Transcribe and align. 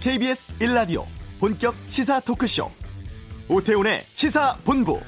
KBS 0.00 0.54
1라디오 0.60 1.04
본격 1.38 1.74
시사 1.88 2.20
토크쇼 2.20 2.70
오태훈의 3.50 4.00
시사본부 4.00 4.98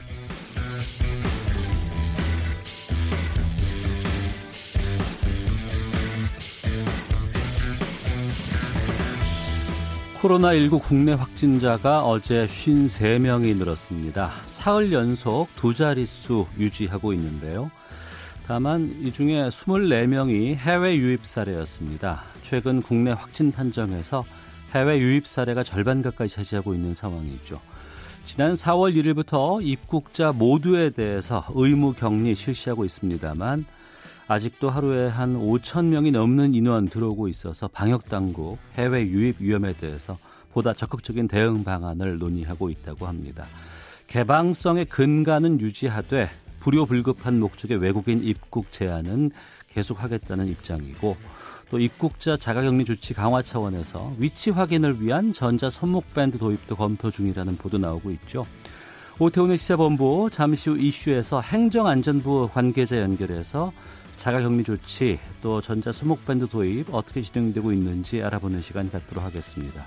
코로나19 10.20 10.82
국내 10.82 11.12
확진자가 11.14 12.04
어제 12.04 12.44
53명이 12.44 13.56
늘었습니다. 13.56 14.30
사흘 14.44 14.92
연속 14.92 15.48
두 15.56 15.72
자릿수 15.72 16.46
유지하고 16.58 17.14
있는데요. 17.14 17.70
다만 18.46 18.94
이 19.00 19.10
중에 19.10 19.48
24명이 19.48 20.56
해외 20.56 20.96
유입 20.96 21.24
사례였습니다. 21.24 22.24
최근 22.42 22.82
국내 22.82 23.12
확진 23.12 23.50
판정에서 23.52 24.22
해외 24.74 24.98
유입 24.98 25.26
사례가 25.26 25.62
절반 25.62 26.02
가까이 26.02 26.28
차지하고 26.28 26.74
있는 26.74 26.94
상황이죠. 26.94 27.60
지난 28.24 28.54
4월 28.54 28.94
1일부터 28.94 29.62
입국자 29.62 30.32
모두에 30.32 30.90
대해서 30.90 31.44
의무 31.54 31.92
격리 31.94 32.34
실시하고 32.34 32.84
있습니다만 32.84 33.66
아직도 34.28 34.70
하루에 34.70 35.08
한 35.08 35.34
5천 35.34 35.86
명이 35.86 36.12
넘는 36.12 36.54
인원 36.54 36.88
들어오고 36.88 37.28
있어서 37.28 37.68
방역 37.68 38.08
당국 38.08 38.58
해외 38.76 39.02
유입 39.02 39.40
위험에 39.40 39.74
대해서 39.74 40.16
보다 40.52 40.72
적극적인 40.72 41.28
대응 41.28 41.64
방안을 41.64 42.18
논의하고 42.18 42.70
있다고 42.70 43.06
합니다. 43.06 43.44
개방성의 44.06 44.86
근간은 44.86 45.60
유지하되 45.60 46.30
불효불급한 46.60 47.40
목적의 47.40 47.78
외국인 47.78 48.22
입국 48.22 48.70
제한은 48.70 49.32
계속하겠다는 49.74 50.48
입장이고 50.48 51.16
또 51.70 51.78
입국자 51.78 52.36
자가격리 52.36 52.84
조치 52.84 53.14
강화 53.14 53.42
차원에서 53.42 54.12
위치 54.18 54.50
확인을 54.50 55.00
위한 55.00 55.32
전자 55.32 55.70
손목 55.70 56.12
밴드 56.14 56.38
도입도 56.38 56.76
검토 56.76 57.10
중이라는 57.10 57.56
보도 57.56 57.78
나오고 57.78 58.10
있죠. 58.10 58.44
오태훈의 59.18 59.56
시사본부 59.56 60.30
잠시 60.32 60.70
후 60.70 60.78
이슈에서 60.78 61.40
행정안전부 61.40 62.50
관계자 62.52 62.98
연결해서 62.98 63.72
자가격리 64.16 64.64
조치 64.64 65.18
또 65.42 65.60
전자 65.60 65.90
수목밴드 65.90 66.46
도입 66.46 66.94
어떻게 66.94 67.22
진행되고 67.22 67.72
있는지 67.72 68.22
알아보는 68.22 68.62
시간 68.62 68.90
갖도록 68.90 69.24
하겠습니다. 69.24 69.84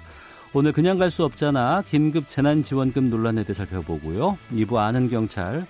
오늘 0.54 0.72
그냥 0.72 0.98
갈 0.98 1.10
수 1.10 1.24
없잖아 1.24 1.84
긴급 1.90 2.28
재난지원금 2.28 3.10
논란에 3.10 3.44
대해 3.44 3.54
살펴보고요. 3.54 4.38
2부 4.54 4.76
아는 4.78 5.10
경찰 5.10 5.66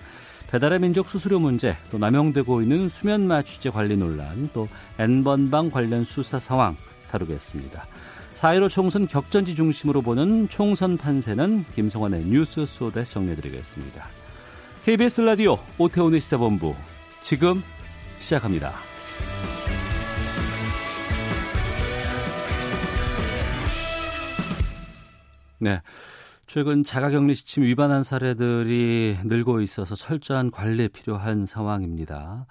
배달의 0.50 0.78
민족 0.78 1.08
수수료 1.08 1.38
문제 1.38 1.76
또 1.90 1.98
남용되고 1.98 2.62
있는 2.62 2.88
수면 2.88 3.26
마 3.26 3.42
취재 3.42 3.70
관리 3.70 3.96
논란 3.96 4.48
또 4.52 4.68
N번방 4.98 5.70
관련 5.70 6.04
수사 6.04 6.38
상황 6.38 6.76
다루겠습니다. 7.10 7.86
4.15 8.34 8.70
총선 8.70 9.08
격전지 9.08 9.54
중심으로 9.54 10.02
보는 10.02 10.48
총선 10.48 10.96
판세는 10.96 11.64
김성환의 11.74 12.26
뉴스 12.26 12.66
소드에서 12.66 13.12
정리해드리겠습니다. 13.12 14.06
KBS 14.84 15.22
라디오 15.22 15.56
오태훈의 15.78 16.20
시사본부 16.20 16.74
지금 17.22 17.62
시작합니다. 18.18 18.72
네. 25.58 25.80
최근 26.56 26.82
자가격리 26.82 27.34
지침 27.34 27.64
위반한 27.64 28.02
사례들이 28.02 29.18
늘고 29.26 29.60
있어서 29.60 29.94
철저한 29.94 30.50
관리 30.50 30.88
필요한 30.88 31.44
상황입니다. 31.44 32.46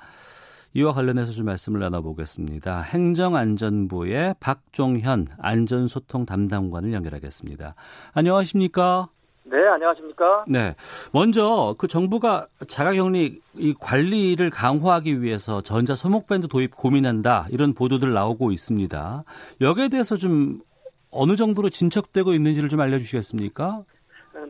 이와 0.76 0.94
관련해서 0.94 1.32
좀 1.32 1.48
말씀을 1.48 1.80
나눠보겠습니다. 1.80 2.82
행정안전부의 2.82 4.36
박종현 4.40 5.26
안전소통 5.40 6.28
담당관을 6.28 6.94
연결하겠습니다. 6.94 7.74
안녕하십니까? 8.14 9.10
네, 9.46 9.58
안녕하십니까? 9.74 10.46
네. 10.48 10.76
먼저 11.12 11.74
그 11.80 11.88
정부가 11.88 12.46
자가격리 12.68 13.42
이 13.56 13.74
관리를 13.80 14.52
강화하기 14.52 15.24
위해서 15.24 15.62
전자 15.62 15.96
소목밴드 15.96 16.48
도입 16.48 16.76
고민한다 16.76 17.48
이런 17.50 17.74
보도들 17.74 18.14
나오고 18.14 18.52
있습니다. 18.52 19.24
여기에 19.62 19.90
대해서 19.90 20.16
좀 20.16 20.62
어느 21.10 21.36
정도로 21.36 21.72
진척되고 21.72 22.34
있는지를 22.34 22.70
좀 22.70 22.82
알려주시겠습니까? 22.82 23.84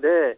네, 0.01 0.33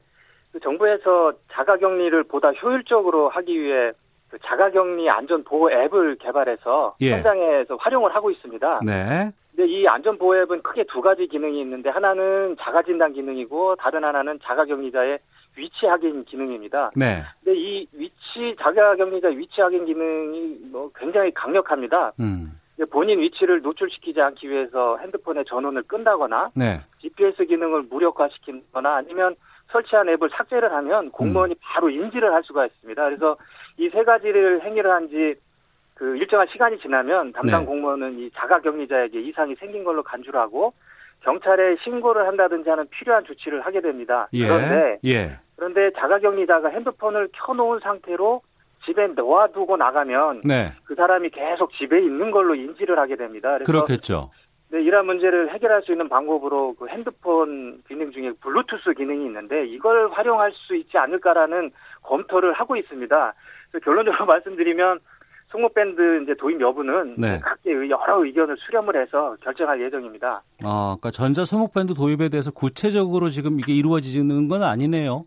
그 0.51 0.59
정부에서 0.59 1.33
자가격리를 1.51 2.23
보다 2.23 2.51
효율적으로 2.51 3.29
하기 3.29 3.61
위해 3.61 3.91
그 4.29 4.37
자가격리 4.39 5.09
안전 5.09 5.43
보호 5.43 5.71
앱을 5.71 6.17
개발해서 6.17 6.95
예. 7.01 7.13
현장에서 7.13 7.75
활용을 7.77 8.13
하고 8.13 8.29
있습니다. 8.29 8.81
네. 8.85 9.31
근데 9.55 9.71
이 9.71 9.87
안전 9.87 10.17
보호 10.17 10.35
앱은 10.35 10.61
크게 10.61 10.83
두 10.83 11.01
가지 11.01 11.27
기능이 11.27 11.61
있는데 11.61 11.89
하나는 11.89 12.55
자가 12.59 12.83
진단 12.83 13.13
기능이고 13.13 13.75
다른 13.77 14.03
하나는 14.03 14.39
자가격리자의 14.43 15.19
위치 15.55 15.85
확인 15.87 16.23
기능입니다. 16.25 16.91
네. 16.95 17.23
근데 17.43 17.57
이 17.57 17.87
위치 17.93 18.55
자가격리자 18.59 19.29
위치 19.29 19.61
확인 19.61 19.85
기능이 19.85 20.59
뭐 20.71 20.91
굉장히 20.95 21.31
강력합니다. 21.31 22.11
음. 22.19 22.59
본인 22.85 23.19
위치를 23.19 23.61
노출시키지 23.61 24.21
않기 24.21 24.49
위해서 24.49 24.97
핸드폰의 24.97 25.45
전원을 25.45 25.83
끈다거나 25.83 26.51
네. 26.55 26.79
GPS 26.99 27.45
기능을 27.45 27.83
무력화시키거나 27.89 28.95
아니면 28.97 29.35
설치한 29.71 30.07
앱을 30.09 30.29
삭제를 30.29 30.71
하면 30.71 31.11
공무원이 31.11 31.53
음. 31.53 31.59
바로 31.61 31.89
인지를 31.89 32.31
할 32.33 32.43
수가 32.43 32.65
있습니다. 32.67 33.03
그래서 33.03 33.35
이 33.77 33.89
세 33.89 34.03
가지를 34.03 34.61
행위를 34.63 34.91
한지 34.91 35.35
그 35.95 36.15
일정한 36.17 36.47
시간이 36.51 36.79
지나면 36.79 37.33
담당 37.33 37.61
네. 37.61 37.65
공무원은 37.65 38.19
이 38.19 38.29
자가격리자에게 38.31 39.19
이상이 39.21 39.55
생긴 39.55 39.83
걸로 39.83 40.03
간주를 40.03 40.39
하고 40.39 40.73
경찰에 41.21 41.77
신고를 41.83 42.27
한다든지 42.27 42.69
하는 42.69 42.87
필요한 42.89 43.25
조치를 43.25 43.61
하게 43.61 43.81
됩니다. 43.81 44.27
예. 44.33 44.45
그런데 44.47 44.99
예. 45.05 45.39
그런데 45.55 45.91
자가격리자가 45.97 46.69
핸드폰을 46.69 47.29
켜놓은 47.33 47.79
상태로 47.79 48.41
집에 48.87 49.07
놓아두고 49.07 49.75
나가면 49.75 50.41
네. 50.45 50.71
그 50.85 50.95
사람이 50.95 51.29
계속 51.29 51.71
집에 51.73 51.99
있는 51.99 52.31
걸로 52.31 52.55
인지를 52.55 52.97
하게 52.97 53.17
됩니다. 53.17 53.57
그렇겠죠. 53.59 54.31
네, 54.69 54.81
이러한 54.81 55.05
문제를 55.05 55.53
해결할 55.53 55.83
수 55.83 55.91
있는 55.91 56.09
방법으로 56.09 56.75
그 56.75 56.87
핸드폰 56.87 57.81
기능 57.87 58.11
중에 58.11 58.31
블루투스 58.41 58.93
기능이 58.97 59.25
있는데 59.25 59.65
이걸 59.67 60.09
활용할 60.11 60.51
수 60.53 60.75
있지 60.75 60.97
않을까라는 60.97 61.71
검토를 62.01 62.53
하고 62.53 62.75
있습니다. 62.75 63.33
결론적으로 63.83 64.25
말씀드리면 64.25 64.99
송목밴드 65.49 66.23
이제 66.23 66.33
도입 66.37 66.59
여부는 66.59 67.15
네. 67.17 67.39
각계 67.39 67.71
여러 67.71 68.25
의견을 68.25 68.57
수렴을 68.57 69.01
해서 69.01 69.35
결정할 69.41 69.81
예정입니다. 69.81 70.43
아, 70.63 70.97
그러니까 70.99 71.11
전자 71.11 71.45
송목밴드 71.45 71.93
도입에 71.93 72.27
대해서 72.27 72.51
구체적으로 72.51 73.29
지금 73.29 73.59
이게 73.59 73.73
이루어지는 73.73 74.49
건 74.49 74.63
아니네요. 74.63 75.25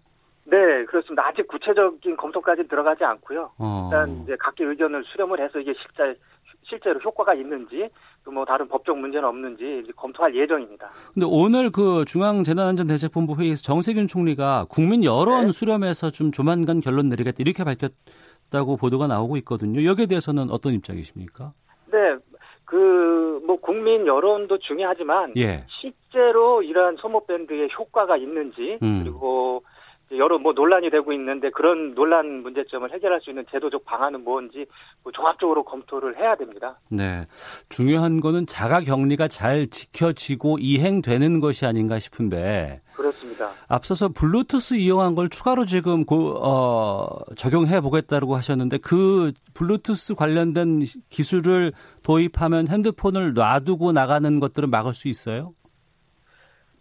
네, 0.50 0.84
그렇습니다. 0.86 1.26
아직 1.26 1.46
구체적인 1.46 2.16
검토까지 2.16 2.66
들어가지 2.68 3.04
않고요. 3.04 3.50
어. 3.58 3.88
일단 3.90 4.22
이제 4.24 4.36
각계 4.38 4.64
의견을 4.64 5.04
수렴을 5.04 5.40
해서 5.40 5.58
이게 5.60 5.72
실제 5.74 6.18
실제로 6.64 7.00
효과가 7.00 7.34
있는지 7.34 7.88
또 8.24 8.30
뭐 8.32 8.44
다른 8.44 8.68
법적 8.68 8.96
문제는 8.98 9.26
없는지 9.28 9.82
검토할 9.96 10.34
예정입니다. 10.36 10.90
근데 11.14 11.26
오늘 11.28 11.70
그 11.70 12.04
중앙재난안전대책본부 12.06 13.36
회의에서 13.40 13.62
정세균 13.62 14.06
총리가 14.08 14.66
국민 14.68 15.02
여론 15.04 15.46
네. 15.46 15.52
수렴해서 15.52 16.10
좀 16.10 16.30
조만간 16.30 16.80
결론 16.80 17.08
내리겠다 17.08 17.36
이렇게 17.40 17.64
밝혔다고 17.64 18.76
보도가 18.76 19.06
나오고 19.06 19.36
있거든요. 19.38 19.84
여기에 19.84 20.06
대해서는 20.06 20.50
어떤 20.50 20.74
입장이십니까? 20.74 21.52
네, 21.90 22.16
그 22.64 23.20
뭐 23.50 23.56
국민 23.56 24.06
여론도 24.06 24.58
중요하지만 24.58 25.32
예. 25.36 25.64
실제로 25.80 26.62
이러한 26.62 26.96
소모 26.96 27.24
밴드의 27.26 27.68
효과가 27.76 28.16
있는지 28.16 28.78
음. 28.82 29.00
그리고 29.02 29.64
여러 30.12 30.38
뭐 30.38 30.52
논란이 30.52 30.90
되고 30.90 31.12
있는데 31.12 31.50
그런 31.50 31.94
논란 31.94 32.42
문제점을 32.42 32.92
해결할 32.92 33.20
수 33.20 33.30
있는 33.30 33.44
제도적 33.50 33.84
방안은 33.84 34.24
뭔지 34.24 34.66
뭐 35.02 35.12
종합적으로 35.12 35.62
검토를 35.64 36.16
해야 36.18 36.34
됩니다. 36.34 36.78
네. 36.88 37.26
중요한 37.68 38.20
거는 38.20 38.46
자가 38.46 38.80
격리가 38.80 39.28
잘 39.28 39.68
지켜지고 39.68 40.58
이행되는 40.58 41.40
것이 41.40 41.64
아닌가 41.64 41.98
싶은데. 42.00 42.80
그렇습니다. 42.94 43.50
앞서서 43.68 44.08
블루투스 44.08 44.74
이용한 44.74 45.14
걸 45.14 45.28
추가로 45.28 45.64
지금 45.64 46.04
고, 46.04 46.34
어, 46.42 47.18
적용해 47.36 47.80
보겠다고 47.80 48.34
하셨는데 48.34 48.78
그 48.78 49.32
블루투스 49.54 50.16
관련된 50.16 50.80
기술을 51.08 51.72
도입하면 52.02 52.68
핸드폰을 52.68 53.34
놔두고 53.34 53.92
나가는 53.92 54.40
것들은 54.40 54.70
막을 54.70 54.92
수 54.92 55.08
있어요? 55.08 55.46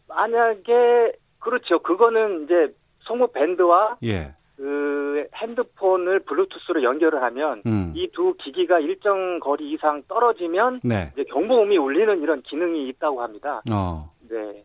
만약에 0.07 1.13
그렇죠. 1.39 1.79
그거는 1.79 2.43
이제 2.43 2.73
송무 3.09 3.29
밴드와 3.33 3.97
예. 4.03 4.35
그 4.55 5.27
핸드폰을 5.35 6.19
블루투스로 6.19 6.83
연결을 6.83 7.23
하면 7.23 7.63
음. 7.65 7.91
이두 7.95 8.35
기기가 8.43 8.79
일정 8.79 9.39
거리 9.39 9.71
이상 9.71 10.03
떨어지면 10.07 10.81
네. 10.83 11.11
이제 11.13 11.23
경보음이 11.23 11.77
울리는 11.77 12.21
이런 12.21 12.41
기능이 12.43 12.87
있다고 12.89 13.21
합니다. 13.21 13.61
어. 13.71 14.11
네. 14.29 14.63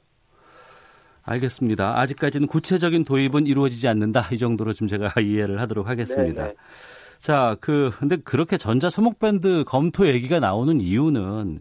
알겠습니다. 1.22 1.98
아직까지는 1.98 2.48
구체적인 2.48 3.04
도입은 3.04 3.46
이루어지지 3.46 3.88
않는다. 3.88 4.28
이 4.32 4.36
정도로 4.36 4.74
좀 4.74 4.88
제가 4.88 5.08
이해를 5.22 5.60
하도록 5.62 5.88
하겠습니다. 5.88 6.42
네네. 6.42 6.54
자, 7.18 7.56
그 7.60 7.90
근데 7.98 8.16
그렇게 8.16 8.58
전자 8.58 8.90
소목밴드 8.90 9.64
검토 9.66 10.06
얘기가 10.06 10.40
나오는 10.40 10.78
이유는 10.80 11.54
네. 11.54 11.60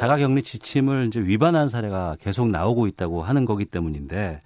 자가격리 0.00 0.42
지침을 0.42 1.06
이제 1.06 1.20
위반한 1.20 1.68
사례가 1.68 2.16
계속 2.20 2.48
나오고 2.48 2.86
있다고 2.86 3.22
하는 3.22 3.44
거기 3.46 3.64
때문인데 3.64 4.42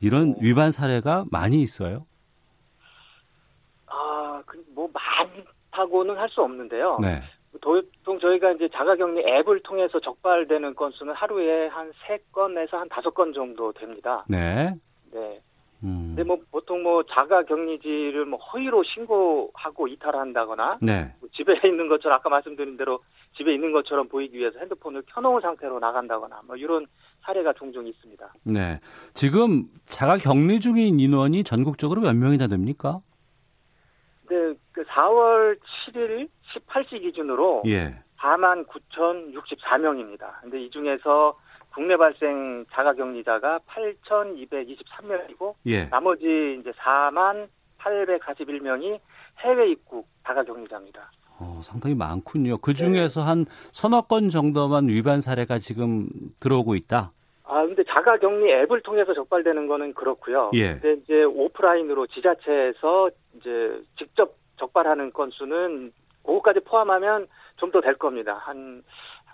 이런 0.00 0.32
네. 0.32 0.38
위반 0.40 0.70
사례가 0.70 1.24
많이 1.30 1.60
있어요? 1.62 2.00
아, 3.86 4.42
그뭐 4.46 4.88
많다고는 5.72 6.16
할 6.16 6.28
수 6.30 6.42
없는데요. 6.42 6.98
네. 7.00 7.22
보통 7.60 8.18
저희가 8.18 8.52
이제 8.52 8.68
자가격리 8.74 9.22
앱을 9.26 9.62
통해서 9.62 10.00
적발되는 10.00 10.74
건수는 10.74 11.14
하루에 11.14 11.68
한 11.68 11.92
세건에서한 12.06 12.88
다섯 12.88 13.10
건 13.14 13.32
정도 13.32 13.72
됩니다. 13.72 14.24
네. 14.28 14.74
네. 15.12 15.40
음. 15.84 16.14
근데 16.16 16.24
뭐 16.24 16.38
보통 16.50 16.82
뭐 16.82 17.02
자가 17.04 17.42
격리지를 17.44 18.24
뭐 18.24 18.38
허위로 18.38 18.82
신고하고 18.84 19.86
이탈한다거나 19.88 20.78
네. 20.80 21.14
뭐 21.20 21.28
집에 21.34 21.52
있는 21.68 21.88
것처럼 21.88 22.16
아까 22.16 22.28
말씀드린 22.30 22.76
대로 22.76 23.00
집에 23.36 23.54
있는 23.54 23.72
것처럼 23.72 24.08
보이기 24.08 24.38
위해서 24.38 24.58
핸드폰을 24.58 25.02
켜놓은 25.14 25.40
상태로 25.42 25.78
나간다거나 25.78 26.42
뭐 26.46 26.56
이런 26.56 26.86
사례가 27.20 27.52
종종 27.52 27.86
있습니다. 27.86 28.34
네. 28.44 28.80
지금 29.12 29.64
자가 29.84 30.16
격리 30.16 30.60
중인 30.60 30.98
인원이 31.00 31.44
전국적으로 31.44 32.00
몇 32.00 32.14
명이나 32.14 32.46
됩니까? 32.46 33.00
네, 34.30 34.54
그 34.72 34.82
4월 34.84 35.58
7일 35.86 36.28
18시 36.54 37.02
기준으로 37.02 37.62
예. 37.66 37.94
4만 38.18 38.66
9,064명입니다. 38.66 40.40
근데 40.40 40.62
이 40.62 40.70
중에서 40.70 41.36
국내 41.74 41.96
발생 41.96 42.64
자가격리자가 42.72 43.60
8,223명이고 43.66 45.54
예. 45.66 45.88
나머지 45.88 46.56
이제 46.60 46.70
4만 46.72 47.48
841명이 47.78 48.98
해외 49.40 49.70
입국 49.70 50.06
자가격리자입니다. 50.26 51.10
어, 51.40 51.60
상당히 51.62 51.94
많군요. 51.96 52.58
그 52.58 52.74
중에서 52.74 53.20
네. 53.20 53.26
한 53.26 53.44
서너 53.72 54.02
건 54.02 54.28
정도만 54.30 54.88
위반 54.88 55.20
사례가 55.20 55.58
지금 55.58 56.08
들어오고 56.40 56.76
있다. 56.76 57.10
아, 57.46 57.66
근데 57.66 57.82
자가격리 57.84 58.50
앱을 58.52 58.80
통해서 58.82 59.12
적발되는 59.12 59.66
거는 59.66 59.94
그렇고요. 59.94 60.50
예. 60.54 60.78
근데 60.78 60.94
이제 61.02 61.24
오프라인으로 61.24 62.06
지자체에서 62.06 63.10
이제 63.36 63.82
직접 63.98 64.34
적발하는 64.58 65.12
건수는 65.12 65.92
그거까지 66.24 66.60
포함하면 66.60 67.26
좀 67.56 67.70
더 67.70 67.80
될 67.80 67.94
겁니다. 67.94 68.34
한, 68.42 68.82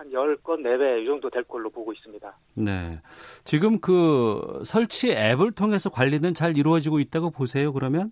한 0.01 0.11
10건 0.11 0.63
내외 0.63 1.03
이 1.03 1.07
정도 1.07 1.29
될 1.29 1.45
걸로 1.45 1.69
보고 1.69 1.93
있습니다. 1.93 2.35
네. 2.55 2.99
지금 3.45 3.81
그 3.81 4.63
설치 4.65 5.13
앱을 5.13 5.53
통해서 5.53 5.91
관리는 5.91 6.33
잘 6.33 6.57
이루어지고 6.57 7.01
있다고 7.01 7.31
보세요, 7.31 7.71
그러면? 7.71 8.11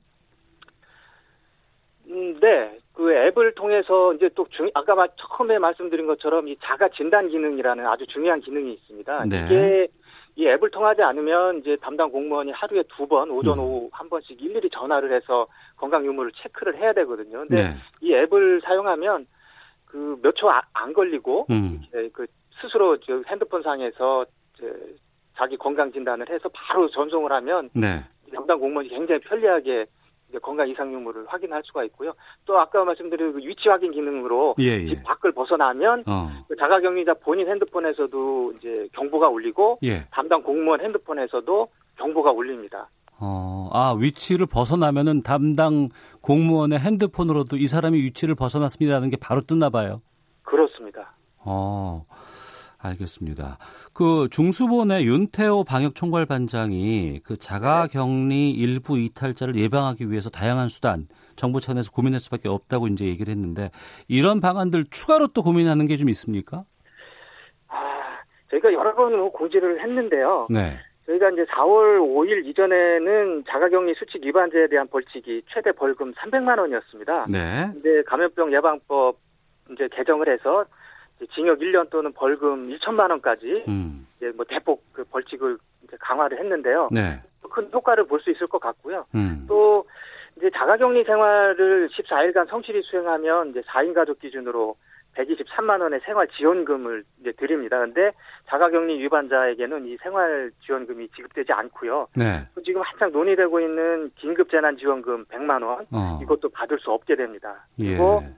음, 2.10 2.38
네. 2.40 2.78
그 2.92 3.10
앱을 3.10 3.54
통해서 3.54 4.12
이제 4.12 4.28
또 4.34 4.46
중, 4.50 4.68
아까 4.74 4.94
처음에 5.16 5.58
말씀드린 5.58 6.06
것처럼 6.06 6.48
이 6.48 6.56
자가 6.62 6.90
진단 6.90 7.28
기능이라는 7.30 7.86
아주 7.86 8.06
중요한 8.08 8.40
기능이 8.40 8.74
있습니다. 8.74 9.24
네. 9.24 9.46
이게 9.46 9.88
이 10.36 10.46
앱을 10.46 10.70
통하지 10.70 11.00
않으면 11.00 11.60
이제 11.60 11.76
담당 11.80 12.10
공무원이 12.10 12.52
하루에 12.52 12.82
두 12.94 13.06
번, 13.08 13.30
오전, 13.30 13.58
음. 13.58 13.64
오후 13.64 13.88
한 13.92 14.10
번씩 14.10 14.42
일일이 14.42 14.68
전화를 14.70 15.10
해서 15.14 15.46
건강 15.76 16.04
유무를 16.04 16.32
체크를 16.42 16.76
해야 16.76 16.92
되거든요. 16.92 17.46
근데 17.46 17.62
네. 17.62 17.74
이 18.02 18.12
앱을 18.12 18.60
사용하면 18.62 19.26
그 19.90 20.18
몇 20.22 20.34
초안 20.36 20.60
아, 20.72 20.92
걸리고 20.92 21.46
음. 21.50 21.82
그 22.12 22.26
스스로 22.60 22.98
저 23.00 23.22
핸드폰 23.28 23.62
상에서 23.62 24.26
자기 25.36 25.56
건강 25.56 25.92
진단을 25.92 26.28
해서 26.28 26.48
바로 26.52 26.88
전송을 26.90 27.32
하면 27.32 27.70
네. 27.72 28.04
담당 28.34 28.58
공무원이 28.58 28.88
굉장히 28.88 29.20
편리하게 29.20 29.86
건강 30.42 30.68
이상 30.68 30.92
유무를 30.92 31.24
확인할 31.26 31.62
수가 31.64 31.84
있고요. 31.84 32.12
또 32.44 32.58
아까 32.58 32.84
말씀드린 32.84 33.32
그 33.32 33.38
위치 33.38 33.68
확인 33.68 33.92
기능으로 33.92 34.56
예, 34.58 34.82
예. 34.82 34.86
집 34.86 35.02
밖을 35.02 35.32
벗어나면 35.32 36.04
어. 36.06 36.28
그 36.48 36.56
자가격리자 36.56 37.14
본인 37.14 37.48
핸드폰에서도 37.48 38.52
이제 38.58 38.88
경보가 38.92 39.28
울리고 39.28 39.78
예. 39.84 40.06
담당 40.10 40.42
공무원 40.42 40.82
핸드폰에서도 40.82 41.68
경보가 41.96 42.32
울립니다. 42.32 42.90
어, 43.20 43.68
아 43.72 43.94
위치를 43.98 44.46
벗어나면은 44.46 45.22
담당 45.22 45.88
공무원의 46.20 46.78
핸드폰으로도 46.78 47.56
이 47.56 47.66
사람이 47.66 47.98
위치를 47.98 48.34
벗어났습니다라는 48.34 49.10
게 49.10 49.16
바로 49.16 49.40
뜨나 49.40 49.70
봐요. 49.70 50.02
그렇습니다. 50.42 51.14
어. 51.38 52.04
알겠습니다. 52.80 53.58
그 53.92 54.28
중수본의 54.30 55.04
윤태호 55.04 55.64
방역총괄 55.64 56.26
반장이 56.26 57.20
그 57.24 57.36
자가 57.36 57.88
격리 57.88 58.50
일부 58.50 58.98
이탈자를 58.98 59.56
예방하기 59.56 60.10
위해서 60.10 60.30
다양한 60.30 60.68
수단 60.68 61.08
정부 61.34 61.60
차원에서 61.60 61.90
고민할 61.90 62.20
수밖에 62.20 62.48
없다고 62.48 62.86
이제 62.86 63.06
얘기를 63.06 63.32
했는데 63.32 63.72
이런 64.06 64.40
방안들 64.40 64.86
추가로 64.90 65.28
또 65.28 65.42
고민하는 65.42 65.86
게 65.88 65.96
좀 65.96 66.08
있습니까? 66.10 66.58
아, 67.66 67.74
저희가 68.50 68.72
여러 68.72 68.94
번 68.94 69.32
고지를 69.32 69.82
했는데요. 69.82 70.46
네. 70.48 70.78
저희가 71.08 71.30
이제 71.30 71.44
4월 71.46 71.98
5일 72.00 72.44
이전에는 72.46 73.44
자가격리 73.48 73.94
수칙 73.94 74.24
위반자에 74.24 74.66
대한 74.68 74.86
벌칙이 74.88 75.42
최대 75.48 75.72
벌금 75.72 76.12
300만 76.12 76.58
원이었습니다. 76.58 77.26
네. 77.30 77.70
근데 77.72 78.02
감염병 78.02 78.52
예방법 78.52 79.16
이제 79.70 79.88
개정을 79.90 80.28
해서 80.28 80.66
징역 81.34 81.60
1년 81.60 81.88
또는 81.90 82.12
벌금 82.12 82.68
1천만 82.68 83.10
원까지 83.10 83.64
음. 83.68 84.06
이제 84.16 84.30
뭐 84.36 84.44
대폭 84.46 84.84
그 84.92 85.04
벌칙을 85.04 85.56
이제 85.84 85.96
강화를 85.98 86.38
했는데요. 86.38 86.88
네. 86.92 87.20
큰 87.50 87.68
효과를 87.72 88.06
볼 88.06 88.20
수 88.20 88.30
있을 88.30 88.46
것 88.46 88.60
같고요. 88.60 89.06
음. 89.14 89.46
또 89.48 89.86
이제 90.36 90.50
자가격리 90.50 91.04
생활을 91.04 91.88
14일간 91.88 92.48
성실히 92.48 92.82
수행하면 92.82 93.50
이제 93.50 93.62
4인 93.62 93.94
가족 93.94 94.18
기준으로 94.20 94.76
123만 95.18 95.80
원의 95.80 96.00
생활 96.04 96.28
지원금을 96.28 97.02
이제 97.20 97.32
드립니다. 97.32 97.78
근데 97.80 98.12
자가격리 98.46 99.00
위반자에게는 99.00 99.86
이 99.86 99.96
생활 99.98 100.50
지원금이 100.64 101.08
지급되지 101.08 101.52
않고요. 101.52 102.06
네. 102.16 102.46
지금 102.64 102.82
한창 102.82 103.10
논의되고 103.10 103.60
있는 103.60 104.10
긴급 104.16 104.50
재난 104.50 104.76
지원금 104.76 105.24
100만 105.26 105.62
원 105.64 105.86
어. 105.90 106.18
이것도 106.22 106.50
받을 106.50 106.78
수 106.78 106.90
없게 106.92 107.16
됩니다. 107.16 107.66
그리고 107.76 108.20
예. 108.22 108.32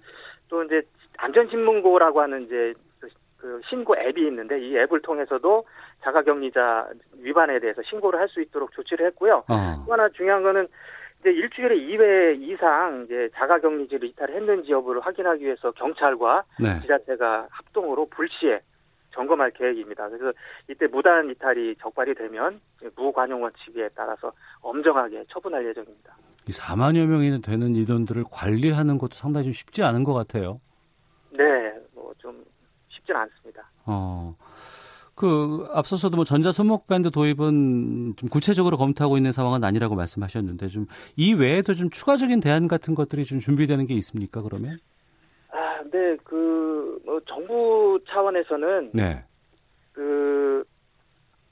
또 0.48 0.62
이제 0.64 0.82
안전신문고라고 1.18 2.20
하는 2.22 2.44
이제 2.46 2.72
그, 2.98 3.08
그 3.36 3.60
신고 3.68 3.94
앱이 3.96 4.26
있는데 4.28 4.58
이 4.60 4.76
앱을 4.78 5.02
통해서도 5.02 5.66
자가격리자 6.02 6.88
위반에 7.20 7.60
대해서 7.60 7.82
신고를 7.82 8.18
할 8.18 8.28
수 8.28 8.40
있도록 8.40 8.72
조치를 8.72 9.06
했고요. 9.08 9.44
어. 9.48 9.84
또 9.86 9.92
하나 9.92 10.08
중요한 10.10 10.42
거는 10.42 10.66
이제 11.20 11.30
일주일에 11.30 11.76
2회 11.76 12.40
이상 12.42 13.02
이제 13.04 13.28
자가격리지를 13.34 14.08
이탈했는지 14.08 14.72
여부를 14.72 15.02
확인하기 15.02 15.44
위해서 15.44 15.70
경찰과 15.72 16.44
네. 16.58 16.80
지자체가 16.80 17.46
합동으로 17.50 18.06
불시에 18.06 18.60
점검할 19.12 19.50
계획입니다. 19.50 20.08
그래서 20.08 20.32
이때 20.68 20.86
무단 20.86 21.28
이탈이 21.30 21.76
적발이 21.76 22.14
되면 22.14 22.60
무관용 22.96 23.42
원칙에 23.42 23.88
따라서 23.94 24.32
엄정하게 24.62 25.24
처분할 25.28 25.66
예정입니다. 25.66 26.16
이 26.48 26.52
4만여 26.52 27.06
명이 27.06 27.42
되는 27.42 27.74
인원들을 27.76 28.24
관리하는 28.30 28.96
것도 28.96 29.14
상당히 29.14 29.44
좀 29.44 29.52
쉽지 29.52 29.82
않은 29.82 30.04
것 30.04 30.14
같아요. 30.14 30.60
네, 31.30 31.44
뭐 31.94 32.12
좀 32.18 32.42
쉽진 32.88 33.14
않습니다. 33.16 33.68
어. 33.86 34.34
그 35.20 35.66
앞서서도 35.72 36.16
뭐 36.16 36.24
전자 36.24 36.50
손목 36.50 36.86
밴드 36.86 37.10
도입은 37.10 38.14
좀 38.16 38.28
구체적으로 38.30 38.78
검토하고 38.78 39.18
있는 39.18 39.32
상황은 39.32 39.62
아니라고 39.64 39.94
말씀하셨는데 39.94 40.68
좀 40.68 40.86
이 41.16 41.34
외에도 41.34 41.74
좀 41.74 41.90
추가적인 41.90 42.40
대안 42.40 42.68
같은 42.68 42.94
것들이 42.94 43.24
좀 43.24 43.38
준비되는 43.38 43.86
게 43.86 43.92
있습니까 43.94 44.40
그러면? 44.42 44.78
아, 45.52 45.82
네, 45.92 46.16
그 46.24 46.98
뭐 47.04 47.20
정부 47.26 47.98
차원에서는 48.08 48.90
네. 48.94 49.24
그 49.92 50.64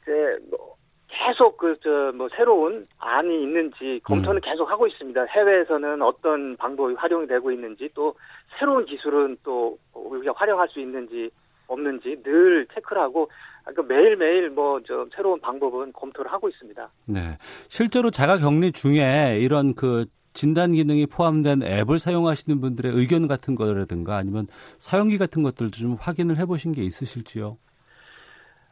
이제 0.02 0.12
뭐 0.50 0.76
계속 1.08 1.56
그 1.58 1.76
저 1.82 2.12
뭐 2.16 2.28
새로운 2.36 2.86
안이 2.98 3.42
있는지 3.42 4.00
검토는 4.04 4.36
음. 4.38 4.40
계속 4.40 4.70
하고 4.70 4.86
있습니다. 4.86 5.24
해외에서는 5.24 6.00
어떤 6.02 6.56
방법이 6.56 6.94
활용이 6.94 7.26
되고 7.26 7.50
있는지 7.50 7.90
또 7.94 8.14
새로운 8.58 8.84
기술은 8.86 9.36
또 9.42 9.76
우리가 9.92 10.32
활용할 10.36 10.68
수 10.68 10.80
있는지 10.80 11.30
없는지 11.66 12.22
늘 12.22 12.66
체크를 12.74 13.02
하고 13.02 13.30
그러니까 13.68 13.94
매일매일 13.94 14.50
뭐저 14.50 15.06
새로운 15.14 15.40
방법은 15.40 15.92
검토를 15.92 16.32
하고 16.32 16.48
있습니다. 16.48 16.90
네. 17.06 17.36
실제로 17.68 18.10
자가 18.10 18.38
격리 18.38 18.72
중에 18.72 19.38
이런 19.40 19.74
그 19.74 20.06
진단 20.32 20.72
기능이 20.72 21.06
포함된 21.06 21.62
앱을 21.62 21.98
사용하시는 21.98 22.60
분들의 22.60 22.92
의견 22.94 23.26
같은 23.26 23.54
거라든가 23.54 24.16
아니면 24.16 24.46
사용기 24.78 25.18
같은 25.18 25.42
것들도 25.42 25.76
좀 25.76 25.96
확인을 26.00 26.38
해 26.38 26.46
보신 26.46 26.72
게 26.72 26.82
있으실지요? 26.82 27.58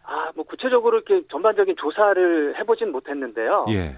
아, 0.05 0.31
뭐 0.35 0.45
구체적으로 0.45 0.99
이렇게 0.99 1.27
전반적인 1.31 1.75
조사를 1.77 2.59
해보진 2.59 2.93
못했는데요. 2.93 3.67
예. 3.71 3.97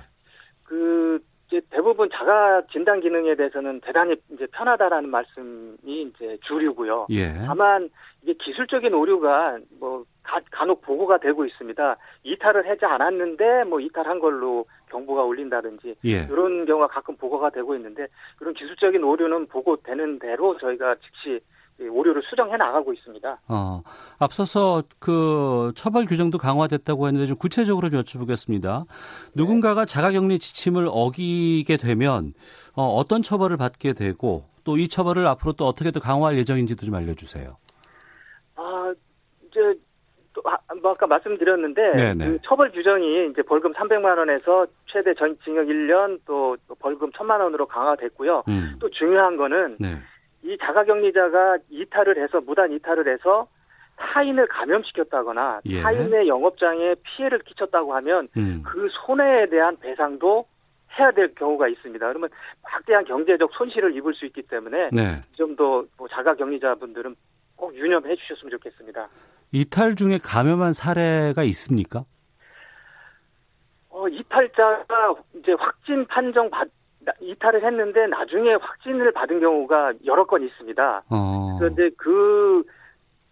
그 0.65 1.21
이제 1.49 1.63
대부분 1.71 2.11
자가 2.13 2.63
진단 2.71 3.01
기능에 3.01 3.35
대해서는 3.35 3.81
대단히 3.81 4.17
이제 4.31 4.47
편하다라는 4.53 5.09
말씀이 5.09 5.77
이제 6.03 6.39
주류고요. 6.43 7.07
예. 7.11 7.33
다만 7.47 7.89
이게 8.23 8.35
기술적인 8.35 8.93
오류가 8.93 9.59
뭐 9.81 10.05
가, 10.23 10.41
간혹 10.51 10.83
보고가 10.83 11.19
되고 11.19 11.47
있습니다. 11.47 11.97
이탈을 12.25 12.69
하지 12.69 12.85
않았는데 12.85 13.65
뭐 13.65 13.81
이탈한 13.81 14.19
걸로 14.19 14.67
경보가 14.91 15.25
울린다든지 15.25 15.97
예. 16.05 16.27
이런 16.31 16.67
경우가 16.67 16.89
가끔 16.89 17.17
보고가 17.17 17.49
되고 17.51 17.75
있는데 17.77 18.09
그런 18.39 18.53
기술적인 18.53 19.03
오류는 19.03 19.47
보고되는 19.47 20.19
대로 20.19 20.59
저희가 20.59 20.97
즉시 20.97 21.41
오류를 21.81 22.23
수정해 22.29 22.57
나가고 22.57 22.93
있습니다. 22.93 23.41
어, 23.49 23.83
앞서서 24.19 24.83
그 24.99 25.73
처벌 25.77 26.07
규정도 26.07 26.39
강화됐다고 26.39 27.07
했는데 27.07 27.27
좀 27.27 27.37
구체적으로 27.37 27.91
좀 27.91 28.03
여쭤보겠습니다. 28.03 28.87
누군가가 29.35 29.85
자가격리 29.85 30.39
지침을 30.39 30.89
어기게 30.91 31.77
되면 31.77 32.33
어, 32.75 32.85
어떤 32.85 33.23
처벌을 33.23 33.57
받게 33.57 33.93
되고 33.93 34.45
또 34.65 34.79
이 34.79 34.89
처벌을 34.89 35.27
앞으로 35.27 35.53
또 35.53 35.65
어떻게 35.67 35.91
또 35.91 36.01
강화할 36.01 36.37
예정인지도 36.39 36.87
좀 36.87 36.95
알려주세요. 36.95 37.49
아 38.57 38.93
이제 39.47 39.61
또 40.35 40.43
아, 40.45 40.59
뭐 40.83 40.93
아까 40.93 41.07
말씀드렸는데 41.07 41.91
네네. 41.97 42.27
그 42.27 42.39
처벌 42.45 42.71
규정이 42.71 43.31
이제 43.31 43.43
벌금 43.43 43.73
300만 43.73 44.19
원에서 44.19 44.67
최대 44.87 45.15
전 45.15 45.37
징역 45.43 45.67
1년 45.67 46.21
또 46.27 46.57
벌금 46.79 47.11
1000만 47.11 47.41
원으로 47.41 47.67
강화됐고요. 47.67 48.45
음. 48.49 48.77
또 48.79 48.89
중요한 48.91 49.37
거는 49.37 49.77
네. 49.81 49.97
이 50.43 50.57
자가격리자가 50.59 51.59
이탈을 51.71 52.23
해서 52.23 52.41
무단 52.41 52.73
이탈을 52.73 53.13
해서 53.13 53.49
타인을 53.97 54.47
감염시켰다거나 54.47 55.61
예. 55.67 55.83
타인의 55.83 56.29
영업장에 56.29 56.95
피해를 57.03 57.41
끼쳤다고 57.41 57.95
하면 57.97 58.29
음. 58.37 58.63
그 58.65 58.89
손해에 59.07 59.49
대한 59.49 59.77
배상도 59.79 60.47
해야 60.99 61.11
될 61.11 61.35
경우가 61.35 61.69
있습니다. 61.69 62.07
그러면 62.07 62.29
막대한 62.63 63.05
경제적 63.05 63.51
손실을 63.53 63.95
입을 63.97 64.15
수 64.15 64.25
있기 64.27 64.43
때문에 64.43 64.91
네. 64.93 65.21
좀더 65.33 65.85
뭐 65.97 66.09
자가격리자분들은 66.09 67.15
꼭 67.57 67.75
유념해 67.77 68.15
주셨으면 68.17 68.51
좋겠습니다. 68.53 69.09
이탈 69.53 69.97
중에 69.97 70.19
감염한 70.23 70.73
사례가 70.73 71.43
있습니까? 71.45 72.05
어, 73.91 74.07
이탈자가 74.09 75.15
이제 75.35 75.53
확진 75.59 76.07
판정 76.07 76.49
받 76.51 76.69
이탈을 77.21 77.65
했는데 77.65 78.07
나중에 78.07 78.55
확진을 78.55 79.13
받은 79.13 79.41
경우가 79.41 79.95
여러 80.05 80.27
건 80.27 80.43
있습니다. 80.43 81.03
어. 81.09 81.57
그런데 81.59 81.91
그, 81.97 82.65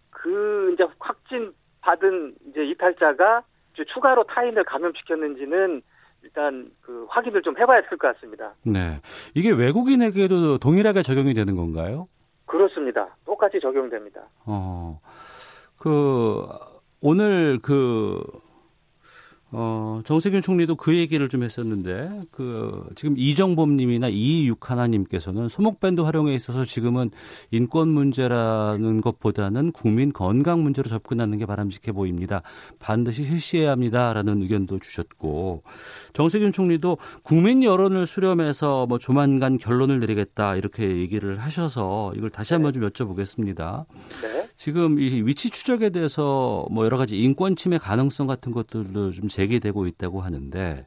그, 0.09 0.71
이제 0.73 0.85
확진 0.99 1.53
받은 1.81 2.35
이제 2.49 2.65
이탈자가 2.65 3.43
이제 3.73 3.83
추가로 3.93 4.23
타인을 4.25 4.63
감염시켰는지는 4.63 5.81
일단 6.23 6.71
그 6.81 7.05
확인을 7.09 7.41
좀 7.43 7.57
해봐야 7.57 7.81
될 7.81 7.89
것 7.97 8.13
같습니다. 8.15 8.53
네. 8.63 8.99
이게 9.35 9.51
외국인에게도 9.51 10.57
동일하게 10.57 11.03
적용이 11.03 11.33
되는 11.33 11.55
건가요? 11.55 12.07
그렇습니다. 12.45 13.15
똑같이 13.25 13.59
적용됩니다. 13.59 14.21
어. 14.45 14.99
그 15.77 16.47
오늘 17.01 17.59
그 17.61 18.23
어, 19.51 20.01
정세균 20.05 20.41
총리도 20.41 20.75
그 20.75 20.97
얘기를 20.97 21.29
좀 21.29 21.43
했었는데, 21.43 22.21
그, 22.31 22.85
지금 22.95 23.15
이정범님이나 23.17 24.09
이육하나님께서는 24.09 25.47
소목밴드 25.47 26.01
활용에 26.01 26.35
있어서 26.35 26.65
지금은 26.65 27.11
인권 27.51 27.87
문제라는 27.87 28.99
것보다는 28.99 29.71
국민 29.71 30.11
건강 30.11 30.63
문제로 30.63 30.89
접근하는 30.89 31.37
게 31.37 31.45
바람직해 31.45 31.93
보입니다. 31.93 32.41
반드시 32.79 33.23
실시해야 33.23 33.71
합니다 33.71 34.11
라는 34.11 34.41
의견도 34.41 34.79
주셨고, 34.79 35.63
정세균 36.11 36.51
총리도 36.51 36.97
국민 37.23 37.63
여론을 37.63 38.05
수렴해서 38.05 38.85
뭐 38.89 38.97
조만간 38.97 39.57
결론을 39.57 40.01
내리겠다 40.01 40.55
이렇게 40.57 40.97
얘기를 40.97 41.37
하셔서 41.37 42.11
이걸 42.15 42.29
다시 42.31 42.53
한번 42.53 42.73
좀 42.73 42.83
여쭤보겠습니다. 42.89 43.85
네. 44.21 44.46
지금 44.57 44.97
이 44.97 45.21
위치 45.23 45.51
추적에 45.51 45.91
대해서 45.91 46.65
뭐 46.71 46.83
여러 46.83 46.97
가지 46.97 47.15
인권 47.17 47.55
침해 47.55 47.77
가능성 47.77 48.25
같은 48.25 48.51
것들도 48.51 49.11
좀 49.11 49.29
제기되고 49.29 49.85
있다고 49.85 50.21
하는데 50.21 50.85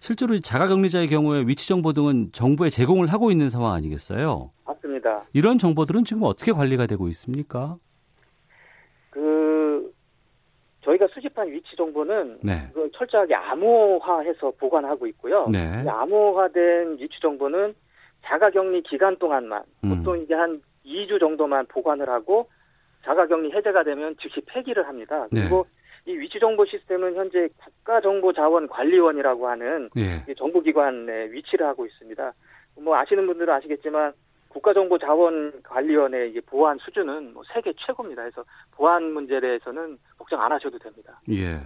실제로 0.00 0.34
이 0.34 0.40
자가격리자의 0.40 1.08
경우에 1.08 1.42
위치 1.46 1.68
정보 1.68 1.92
등은 1.92 2.30
정부에 2.32 2.70
제공을 2.70 3.08
하고 3.08 3.30
있는 3.30 3.50
상황 3.50 3.74
아니겠어요? 3.74 4.50
맞습니다. 4.64 5.24
이런 5.34 5.58
정보들은 5.58 6.06
지금 6.06 6.22
어떻게 6.22 6.50
관리가 6.50 6.86
되고 6.86 7.08
있습니까? 7.08 7.76
그, 9.10 9.92
저희가 10.80 11.08
수집한 11.12 11.48
위치 11.48 11.76
정보는 11.76 12.38
네. 12.42 12.70
그 12.72 12.90
철저하게 12.94 13.34
암호화해서 13.34 14.52
보관하고 14.58 15.06
있고요. 15.08 15.46
네. 15.48 15.82
이 15.84 15.88
암호화된 15.88 16.98
위치 17.00 17.20
정보는 17.20 17.74
자가격리 18.24 18.82
기간 18.84 19.16
동안만 19.18 19.62
음. 19.84 19.96
보통 19.98 20.22
이제 20.22 20.32
한 20.32 20.62
2주 20.86 21.20
정도만 21.20 21.66
보관을 21.66 22.08
하고 22.08 22.48
자가격리 23.04 23.52
해제가 23.52 23.84
되면 23.84 24.16
즉시 24.20 24.40
폐기를 24.46 24.86
합니다. 24.86 25.26
네. 25.30 25.42
그리고 25.42 25.66
이 26.06 26.12
위치 26.12 26.38
정보 26.40 26.64
시스템은 26.64 27.14
현재 27.16 27.48
국가정보자원관리원이라고 27.56 29.48
하는 29.48 29.90
예. 29.98 30.24
이 30.28 30.34
정부기관에 30.34 31.30
위치를 31.30 31.66
하고 31.66 31.86
있습니다. 31.86 32.32
뭐 32.80 32.96
아시는 32.96 33.26
분들은 33.26 33.52
아시겠지만 33.52 34.12
국가정보자원관리원의 34.48 36.30
이제 36.30 36.40
보안 36.46 36.78
수준은 36.78 37.34
뭐 37.34 37.42
세계 37.52 37.72
최고입니다. 37.86 38.22
그래서 38.22 38.44
보안 38.72 39.12
문제에 39.12 39.40
대해서는 39.40 39.98
걱정 40.16 40.40
안 40.40 40.50
하셔도 40.50 40.78
됩니다. 40.78 41.20
예. 41.30 41.60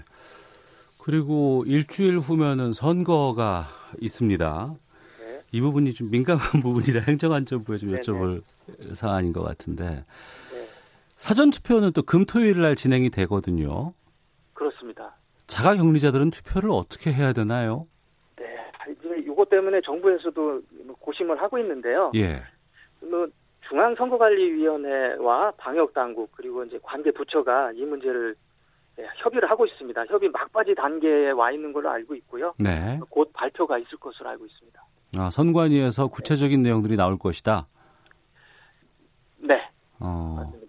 그리고 1.02 1.64
일주일 1.66 2.18
후면은 2.18 2.72
선거가 2.72 3.66
있습니다. 4.00 4.74
네. 5.20 5.40
이 5.52 5.60
부분이 5.60 5.94
좀 5.94 6.10
민감한 6.10 6.38
부분이라 6.62 7.02
행정안전부에 7.02 7.76
좀 7.76 7.90
네네. 7.90 8.00
여쭤볼 8.00 8.42
사안인 8.94 9.32
것 9.32 9.42
같은데 9.42 10.04
네. 10.51 10.51
사전 11.22 11.50
투표는 11.52 11.92
또 11.92 12.02
금토일 12.02 12.60
날 12.62 12.74
진행이 12.74 13.10
되거든요. 13.10 13.92
그렇습니다. 14.54 15.14
자가 15.46 15.76
격리자들은 15.76 16.30
투표를 16.30 16.70
어떻게 16.70 17.12
해야 17.12 17.32
되나요? 17.32 17.86
네. 18.36 18.44
이것 19.24 19.48
때문에 19.48 19.82
정부에서도 19.82 20.62
뭐 20.84 20.96
고심을 20.98 21.40
하고 21.40 21.58
있는데요. 21.58 22.10
예. 22.16 22.42
뭐 23.08 23.28
중앙선거관리위원회와 23.68 25.52
방역당국 25.58 26.32
그리고 26.32 26.64
이제 26.64 26.80
관계 26.82 27.12
부처가 27.12 27.70
이 27.70 27.84
문제를 27.84 28.34
예, 28.98 29.06
협의를 29.18 29.48
하고 29.48 29.64
있습니다. 29.64 30.06
협의 30.06 30.28
막바지 30.28 30.74
단계에 30.74 31.30
와 31.30 31.52
있는 31.52 31.72
걸로 31.72 31.88
알고 31.88 32.16
있고요. 32.16 32.52
네. 32.58 32.98
곧 33.08 33.30
발표가 33.32 33.78
있을 33.78 33.96
것으로 33.98 34.28
알고 34.28 34.44
있습니다. 34.44 34.84
아, 35.18 35.30
선관위에서 35.30 36.08
구체적인 36.08 36.64
내용들이 36.64 36.96
나올 36.96 37.16
것이다. 37.16 37.68
네, 39.38 39.70
어. 40.00 40.50
네. 40.52 40.61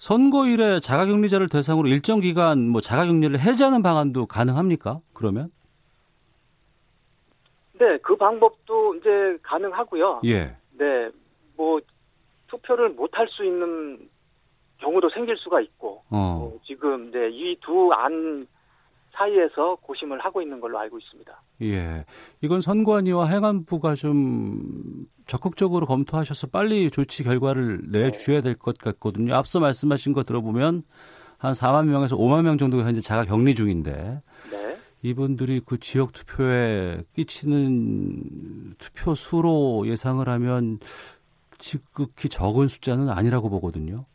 선거일에 0.00 0.80
자가격리자를 0.80 1.48
대상으로 1.50 1.86
일정 1.86 2.20
기간 2.20 2.66
뭐 2.68 2.80
자가격리를 2.80 3.38
해제하는 3.38 3.82
방안도 3.82 4.24
가능합니까? 4.26 5.00
그러면? 5.12 5.52
네, 7.78 7.98
그 8.02 8.16
방법도 8.16 8.94
이제 8.94 9.38
가능하고요. 9.42 10.22
예. 10.24 10.56
네, 10.72 11.10
뭐 11.54 11.78
투표를 12.48 12.88
못 12.90 13.10
할 13.12 13.28
수 13.28 13.44
있는 13.44 14.08
경우도 14.78 15.10
생길 15.10 15.36
수가 15.36 15.60
있고 15.60 16.02
어. 16.08 16.50
어, 16.54 16.58
지금 16.64 17.10
이제 17.10 17.28
이 17.30 17.54
두 17.60 17.92
안 17.92 18.46
사이에서 19.12 19.76
고심을 19.82 20.20
하고 20.20 20.40
있는 20.40 20.60
걸로 20.60 20.78
알고 20.78 20.98
있습니다. 20.98 21.42
예. 21.62 22.06
이건 22.40 22.62
선관위와 22.62 23.26
행안부가 23.26 23.94
좀 23.96 25.06
적극적으로 25.30 25.86
검토하셔서 25.86 26.48
빨리 26.48 26.90
조치 26.90 27.22
결과를 27.22 27.82
내주셔야 27.92 28.40
될 28.40 28.56
것 28.56 28.76
같거든요. 28.78 29.32
앞서 29.36 29.60
말씀하신 29.60 30.12
거 30.12 30.24
들어보면 30.24 30.82
한 31.38 31.52
4만 31.52 31.86
명에서 31.86 32.16
5만 32.16 32.42
명 32.42 32.58
정도가 32.58 32.82
현재 32.82 33.00
자가 33.00 33.22
격리 33.22 33.54
중인데 33.54 33.92
네, 34.50 34.76
이분들이 35.02 35.60
그 35.64 35.78
지역 35.78 36.12
투표에 36.12 37.04
끼치는 37.14 38.74
투표 38.78 39.14
수로 39.14 39.86
예상을 39.86 40.28
하면 40.28 40.80
지극히 41.58 42.28
적은 42.28 42.66
숫자는 42.66 43.08
아니라고 43.08 43.48
보거든요. 43.50 44.06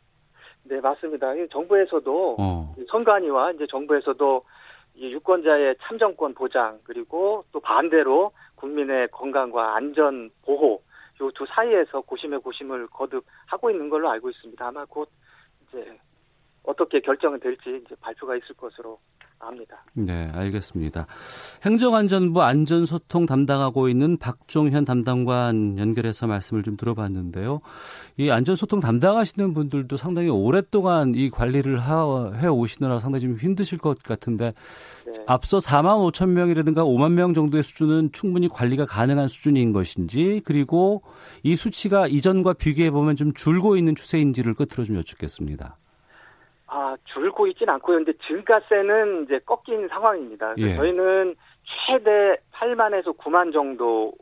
네 0.64 0.78
맞습니다. 0.80 1.34
이 1.34 1.48
정부에서도 1.50 2.36
어. 2.38 2.74
이 2.78 2.84
선관위와 2.90 3.52
이제 3.52 3.66
정부에서도 3.70 4.42
이 4.96 5.12
유권자의 5.12 5.76
참정권 5.80 6.34
보장 6.34 6.78
그리고 6.84 7.42
또 7.52 7.60
반대로 7.60 8.32
국민의 8.56 9.08
건강과 9.12 9.76
안전 9.76 10.30
보호 10.44 10.82
요 11.20 11.30
두 11.30 11.46
사이에서 11.46 12.00
고심의 12.02 12.40
고심을 12.40 12.88
거듭 12.88 13.24
하고 13.46 13.70
있는 13.70 13.88
걸로 13.88 14.10
알고 14.10 14.30
있습니다. 14.30 14.66
아마 14.66 14.84
곧 14.84 15.08
이제 15.68 15.98
어떻게 16.66 17.00
결정이 17.00 17.38
될지 17.40 17.80
이제 17.84 17.94
발표가 18.00 18.36
있을 18.36 18.54
것으로 18.56 18.98
압니다. 19.38 19.84
네, 19.92 20.30
알겠습니다. 20.32 21.06
행정안전부 21.62 22.42
안전소통 22.42 23.26
담당하고 23.26 23.88
있는 23.88 24.16
박종현 24.16 24.84
담당관 24.84 25.78
연결해서 25.78 26.26
말씀을 26.26 26.62
좀 26.62 26.76
들어봤는데요. 26.76 27.60
이 28.16 28.30
안전소통 28.30 28.80
담당하시는 28.80 29.54
분들도 29.54 29.96
상당히 29.96 30.28
오랫동안 30.30 31.14
이 31.14 31.30
관리를 31.30 31.78
하, 31.78 32.32
해 32.34 32.46
오시느라 32.46 32.98
상당히 32.98 33.22
좀 33.22 33.36
힘드실 33.36 33.78
것 33.78 34.02
같은데 34.02 34.54
네. 35.06 35.24
앞서 35.26 35.58
4만 35.58 36.12
5천 36.12 36.30
명이라든가 36.30 36.84
5만 36.84 37.12
명 37.12 37.34
정도의 37.34 37.62
수준은 37.62 38.10
충분히 38.12 38.48
관리가 38.48 38.86
가능한 38.86 39.28
수준인 39.28 39.72
것인지 39.72 40.40
그리고 40.44 41.02
이 41.42 41.56
수치가 41.56 42.08
이전과 42.08 42.54
비교해 42.54 42.90
보면 42.90 43.16
좀 43.16 43.32
줄고 43.34 43.76
있는 43.76 43.94
추세인지를 43.94 44.54
끝으로 44.54 44.84
좀 44.84 44.96
여쭙겠습니다. 44.96 45.76
아, 46.68 46.96
줄고 47.04 47.46
있진 47.46 47.68
않고요. 47.68 47.98
근데 47.98 48.12
증가세는 48.26 49.24
이제 49.24 49.38
꺾인 49.46 49.88
상황입니다. 49.88 50.54
예. 50.58 50.76
저희는 50.76 51.36
최대 51.64 52.36
8만에서 52.52 53.16
9만 53.16 53.52
정도 53.52 54.12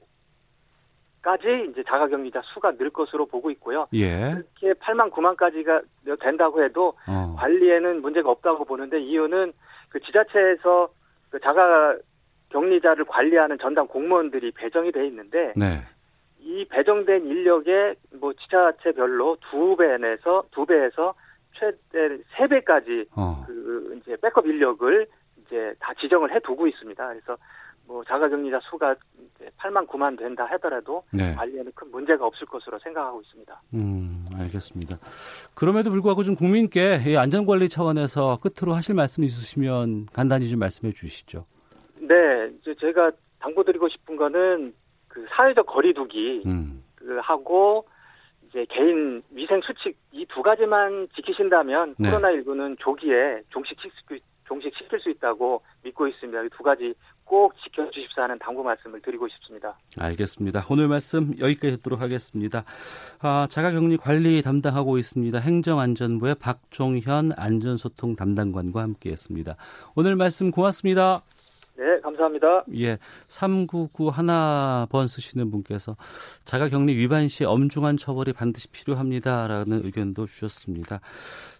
까지 1.23 1.69
이제 1.71 1.83
자가격리자 1.89 2.43
수가 2.53 2.77
늘 2.77 2.91
것으로 2.91 3.25
보고 3.25 3.51
있고요. 3.53 3.87
예. 3.95 4.35
이렇게 4.61 4.79
8만 4.79 5.11
9만까지가 5.11 6.21
된다고 6.21 6.63
해도 6.63 6.93
어. 7.09 7.35
관리에는 7.39 8.03
문제가 8.03 8.31
없다고 8.31 8.67
보는데 8.67 9.01
이유는 9.01 9.55
그 9.89 10.01
지자체에서 10.01 10.91
그 11.31 11.41
자가 11.41 11.97
격리자를 12.51 13.07
관리하는 13.07 13.59
전담 13.59 13.87
공무원들이 13.89 14.53
배정이 14.53 14.93
돼 14.93 15.07
있는데 15.07 15.55
네. 15.57 15.83
이 16.41 16.67
배정된 16.67 17.27
인력의 17.27 17.97
뭐 18.21 18.35
지자체별로 18.35 19.39
두 19.51 19.77
배에서 19.77 20.45
두 20.51 20.67
배에서 20.67 21.15
최대 21.59 22.19
세 22.37 22.47
배까지 22.47 23.07
어. 23.17 23.45
그 23.47 23.99
이제 24.01 24.17
백업 24.21 24.47
인력을 24.47 25.07
이제 25.47 25.75
다 25.79 25.93
지정을 26.01 26.35
해 26.35 26.41
두고 26.41 26.67
있습니다. 26.67 27.09
그래서 27.09 27.37
뭐 27.87 28.03
자가격리자 28.05 28.61
수가 28.71 28.95
이제 29.37 29.51
8만 29.59 29.87
9만 29.87 30.19
된다 30.19 30.47
하더라도 30.53 31.03
네. 31.13 31.35
관리에는 31.35 31.73
큰 31.75 31.91
문제가 31.91 32.27
없을 32.27 32.47
것으로 32.47 32.79
생각하고 32.79 33.21
있습니다. 33.21 33.63
음, 33.75 34.15
알겠습니다. 34.39 34.99
그럼에도 35.55 35.91
불구하고 35.91 36.23
좀 36.23 36.35
국민께 36.35 36.99
이 37.07 37.17
안전관리 37.17 37.69
차원에서 37.69 38.39
끝으로 38.41 38.75
하실 38.75 38.95
말씀 38.95 39.23
있으시면 39.23 40.07
간단히 40.13 40.49
좀 40.49 40.61
말씀해 40.61 40.93
주시죠. 40.93 41.45
네, 41.99 42.51
이제 42.61 42.75
제가 42.81 43.11
당부드리고 43.41 43.89
싶은 43.89 44.17
거는 44.17 44.75
그 45.09 45.27
사회적 45.31 45.67
거리두기 45.67 46.43
음. 46.47 46.83
그 46.95 47.19
하고 47.23 47.87
이제 48.55 48.65
개인 48.71 49.21
위생 49.33 49.61
수칙 49.63 49.97
이 50.13 50.25
두 50.27 50.43
가지만 50.43 51.09
지키신다면 51.17 51.97
네. 51.99 52.11
코로나19는 52.11 52.77
조기에 52.79 53.43
종식시킬 53.51 53.91
수, 53.91 54.25
종식시킬 54.47 55.01
수 55.01 55.11
있다고 55.11 55.61
믿고 55.83 56.07
있습니다. 56.07 56.43
이 56.45 56.49
두 56.57 56.63
가지 56.63 56.95
꼭 57.25 57.55
지켜주십사 57.63 58.23
하는 58.23 58.39
당부 58.39 58.63
말씀을 58.63 59.01
드리고 59.01 59.27
싶습니다. 59.29 59.77
알겠습니다. 59.99 60.65
오늘 60.71 60.89
말씀 60.89 61.35
여기까지 61.41 61.77
듣도록 61.79 62.01
하겠습니다. 62.01 62.65
아, 63.21 63.47
자가격리 63.51 63.97
관리 63.97 64.41
담당하고 64.43 64.99
있습니다. 64.99 65.39
행정안전부의 65.39 66.37
박종현 66.37 67.33
안전소통 67.37 68.15
담당관과 68.17 68.83
함께했습니다. 68.83 69.57
오늘 69.97 70.17
말씀 70.17 70.51
고맙습니다. 70.51 71.23
네, 71.77 72.01
감사합니다. 72.01 72.65
예, 72.77 72.99
399 73.27 74.09
하나번 74.09 75.09
쓰시는 75.09 75.51
분께서 75.51 75.97
자가 76.45 76.69
격리 76.69 76.97
위반 76.97 77.27
시 77.27 77.45
엄중한 77.45 77.97
처벌이 77.97 78.33
반드시 78.33 78.69
필요합니다라는 78.69 79.85
의견도 79.85 80.27
주셨습니다. 80.27 81.01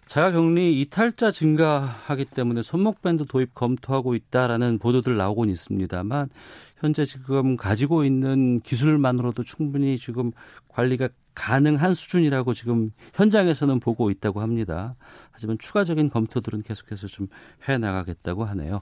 자가 0.05 0.31
격리 0.31 0.79
이탈자 0.81 1.31
증가하기 1.31 2.25
때문에 2.25 2.61
손목밴드 2.61 3.25
도입 3.25 3.53
검토하고 3.53 4.15
있다라는 4.15 4.79
보도들 4.79 5.17
나오곤 5.17 5.49
있습니다만 5.49 6.29
현재 6.77 7.03
지금 7.03 7.57
가지고 7.57 8.05
있는 8.05 8.61
기술만으로도 8.61 9.43
충분히 9.43 9.97
지금 9.97 10.31
관리가 10.69 11.09
가능한 11.35 11.93
수준이라고 11.93 12.53
지금 12.53 12.91
현장에서는 13.13 13.79
보고 13.79 14.09
있다고 14.09 14.41
합니다. 14.41 14.95
하지만 15.31 15.57
추가적인 15.59 16.09
검토들은 16.09 16.63
계속해서 16.63 17.07
좀 17.07 17.27
해 17.67 17.77
나가겠다고 17.77 18.45
하네요. 18.45 18.79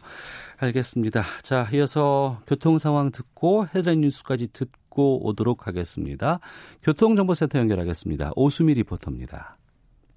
알겠습니다. 0.58 1.24
자, 1.42 1.68
이어서 1.74 2.42
교통 2.48 2.78
상황 2.78 3.12
듣고 3.12 3.66
헤드라인 3.68 4.02
뉴스까지 4.02 4.50
듣고 4.52 5.26
오도록 5.26 5.68
하겠습니다. 5.68 6.40
교통정보센터 6.82 7.60
연결하겠습니다. 7.60 8.32
오수미 8.36 8.74
리포터입니다. 8.76 9.56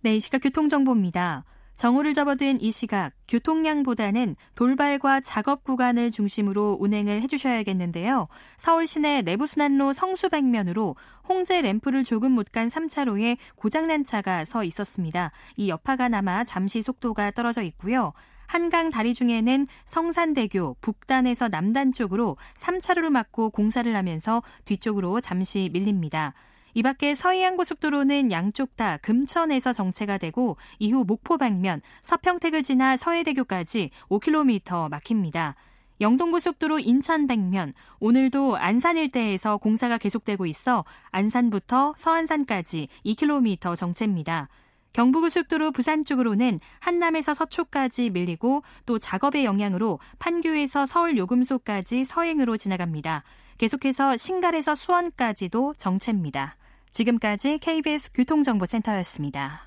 네, 0.03 0.17
이 0.17 0.21
시각 0.21 0.41
교통정보입니다. 0.41 1.45
정오를 1.77 2.15
접어든 2.15 2.61
이 2.63 2.71
시각 2.73 3.13
교통량보다는 3.29 4.37
돌발과 4.55 5.21
작업 5.21 5.63
구간을 5.63 6.11
중심으로 6.11 6.79
운행을 6.81 7.21
해주셔야겠는데요. 7.23 8.29
서울 8.57 8.87
시내 8.87 9.23
내부순환로 9.23 9.93
성수백면으로 9.93 10.97
홍제 11.29 11.61
램프를 11.61 12.03
조금 12.05 12.33
못 12.33 12.47
간 12.57 12.69
3차로에 12.69 13.37
고장난 13.57 14.03
차가 14.05 14.47
서 14.47 14.65
있었습니다. 14.65 15.31
이 15.57 15.69
여파가 15.69 16.09
남아 16.09 16.45
잠시 16.45 16.81
속도가 16.81 17.33
떨어져 17.33 17.61
있고요. 17.63 18.15
한강 18.47 18.89
다리 18.89 19.13
중에는 19.13 19.67
성산대교 19.85 20.77
북단에서 20.81 21.49
남단 21.49 21.93
쪽으로 21.93 22.39
3차로를 22.55 23.11
막고 23.11 23.51
공사를 23.51 23.95
하면서 23.95 24.43
뒤쪽으로 24.65 25.21
잠시 25.21 25.69
밀립니다. 25.73 26.33
이 26.77 26.83
밖에 26.83 27.15
서해안 27.15 27.57
고속도로는 27.57 28.31
양쪽 28.33 28.77
다 28.77 28.99
금천에서 28.99 29.73
정체가 29.73 30.19
되고 30.19 30.59
이후 30.79 31.05
목포 31.07 31.39
방면 31.39 31.81
서평택을 32.03 32.63
지나 32.63 32.99
서해대교까지 32.99 33.89
5km 34.11 34.91
막힙니다. 34.91 35.55
영동고속도로 36.03 36.81
인천 36.81 37.27
백면 37.27 37.73
오늘도 37.99 38.59
안산 38.59 38.99
일대에서 38.99 39.57
공사가 39.57 39.97
계속되고 39.97 40.45
있어 40.45 40.85
안산부터 41.13 41.95
서안산까지 41.97 42.89
2km 43.07 43.75
정체입니다. 43.75 44.51
경부고속도로 44.93 45.73
부산 45.73 46.05
쪽으로는 46.05 46.61
한남에서 46.81 47.33
서초까지 47.33 48.11
밀리고 48.11 48.63
또 48.85 48.99
작업의 48.99 49.47
영향으로 49.47 49.99
판교에서 50.19 50.85
서울 50.85 51.17
요금소까지 51.17 52.05
서행으로 52.05 52.59
지나갑니다. 52.59 53.23
계속해서 53.57 54.19
신갈에서 54.19 54.75
수원까지도 54.75 55.73
정체입니다. 55.79 56.57
지금까지 56.97 57.59
KBS 57.59 58.13
교통정보센터였습니다. 58.15 59.61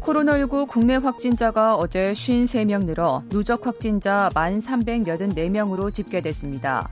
코로나19 0.00 0.66
국내 0.66 0.96
확진자가 0.96 1.76
어제 1.76 2.10
53명 2.10 2.84
늘어 2.84 3.22
누적 3.28 3.64
확진자 3.64 4.28
1,384명으로 4.34 5.94
집계됐습니다. 5.94 6.88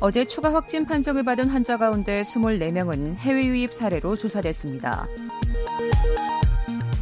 어제 0.00 0.24
추가 0.24 0.54
확진 0.54 0.86
판정을 0.86 1.24
받은 1.24 1.50
환자 1.50 1.76
가운데 1.76 2.22
24명은 2.22 3.16
해외 3.16 3.44
유입 3.44 3.74
사례로 3.74 4.16
조사됐습니다. 4.16 5.06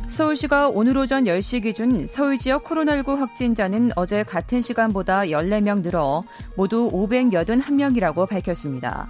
서울시가 0.08 0.68
오늘 0.70 0.98
오전 0.98 1.24
10시 1.24 1.62
기준 1.62 2.08
서울 2.08 2.36
지역 2.36 2.64
코로나19 2.64 3.16
확진자는 3.16 3.92
어제 3.94 4.24
같은 4.24 4.60
시간보다 4.60 5.22
14명 5.26 5.82
늘어 5.82 6.24
모두 6.56 6.90
581명이라고 6.90 8.28
밝혔습니다. 8.28 9.08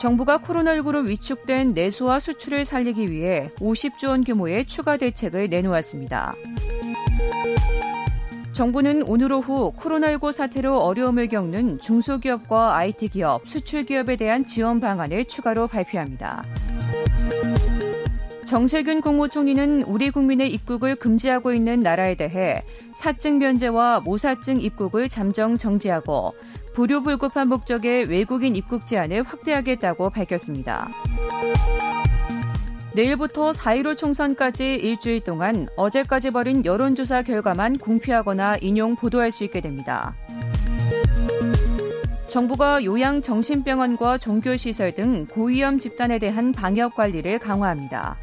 정부가 0.00 0.38
코로나19로 0.38 1.06
위축된 1.06 1.74
내수와 1.74 2.20
수출을 2.20 2.64
살리기 2.64 3.10
위해 3.10 3.50
50조 3.56 4.08
원 4.08 4.24
규모의 4.24 4.64
추가 4.64 4.96
대책을 4.96 5.50
내놓았습니다. 5.50 6.34
정부는 8.52 9.02
오늘 9.02 9.30
오후 9.30 9.74
코로나19 9.74 10.32
사태로 10.32 10.78
어려움을 10.78 11.28
겪는 11.28 11.80
중소기업과 11.80 12.76
IT 12.76 13.08
기업, 13.08 13.46
수출 13.46 13.84
기업에 13.84 14.16
대한 14.16 14.46
지원 14.46 14.80
방안을 14.80 15.26
추가로 15.26 15.66
발표합니다. 15.66 16.44
정세균 18.46 19.02
국무총리는 19.02 19.82
우리 19.82 20.10
국민의 20.10 20.50
입국을 20.50 20.96
금지하고 20.96 21.52
있는 21.52 21.78
나라에 21.78 22.14
대해 22.14 22.64
사증 22.94 23.38
면제와 23.38 24.00
모사증 24.00 24.62
입국을 24.62 25.10
잠정 25.10 25.58
정지하고 25.58 26.32
불효불급한 26.72 27.48
목적의 27.48 28.06
외국인 28.06 28.56
입국 28.56 28.86
제한을 28.86 29.22
확대하겠다고 29.22 30.10
밝혔습니다. 30.10 30.88
내일부터 32.92 33.52
4.15 33.52 33.96
총선까지 33.96 34.74
일주일 34.74 35.20
동안 35.20 35.68
어제까지 35.76 36.30
벌인 36.30 36.64
여론조사 36.64 37.22
결과만 37.22 37.78
공표하거나 37.78 38.56
인용 38.60 38.96
보도할 38.96 39.30
수 39.30 39.44
있게 39.44 39.60
됩니다. 39.60 40.14
정부가 42.26 42.84
요양 42.84 43.22
정신병원과 43.22 44.18
종교시설 44.18 44.94
등 44.94 45.26
고위험 45.26 45.78
집단에 45.78 46.18
대한 46.18 46.52
방역 46.52 46.94
관리를 46.94 47.38
강화합니다. 47.38 48.16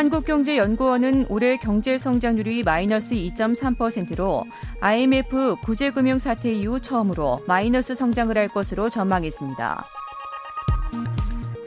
한국경제연구원은 0.00 1.26
올해 1.28 1.58
경제 1.58 1.98
성장률이 1.98 2.62
마이너스 2.62 3.14
2.3%로 3.14 4.46
IMF 4.80 5.56
구제금융 5.56 6.18
사태 6.18 6.50
이후 6.50 6.80
처음으로 6.80 7.40
마이너스 7.46 7.94
성장을 7.94 8.34
할 8.38 8.48
것으로 8.48 8.88
전망했습니다. 8.88 9.84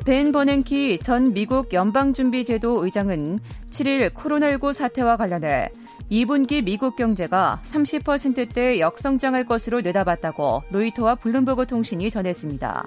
벤 0.04 0.32
버냉키 0.32 0.98
전 0.98 1.32
미국 1.34 1.74
연방준비제도 1.74 2.84
의장은 2.84 3.38
7일 3.70 4.12
코로나19 4.16 4.74
사태와 4.74 5.16
관련해 5.16 5.70
2분기 6.12 6.64
미국 6.64 6.96
경제가 6.96 7.62
30%대 7.64 8.80
역성장할 8.80 9.46
것으로 9.46 9.82
내다봤다고 9.82 10.64
로이터와 10.72 11.16
블룸버그 11.16 11.68
통신이 11.68 12.10
전했습니다. 12.10 12.84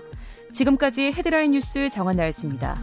지금까지 0.53 1.13
헤드라인 1.13 1.53
뉴스 1.53 1.89
정원나였습니다. 1.89 2.83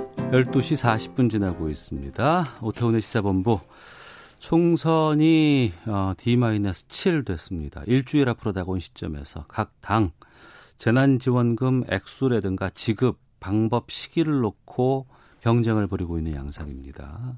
12시 0.31 0.77
40분 0.81 1.29
지나고 1.29 1.69
있습니다. 1.69 2.45
오태훈의 2.61 3.01
시사본부 3.01 3.59
총선이 4.39 5.73
어, 5.87 6.13
D-7 6.17 7.25
됐습니다. 7.25 7.83
일주일 7.85 8.29
앞으로 8.29 8.53
다가온 8.53 8.79
시점에서 8.79 9.45
각 9.49 9.73
당 9.81 10.11
재난지원금 10.77 11.83
액수라든가 11.89 12.69
지급 12.69 13.19
방법 13.39 13.91
시기를 13.91 14.39
놓고 14.39 15.05
경쟁을 15.41 15.87
벌이고 15.87 16.17
있는 16.17 16.33
양상입니다. 16.33 17.37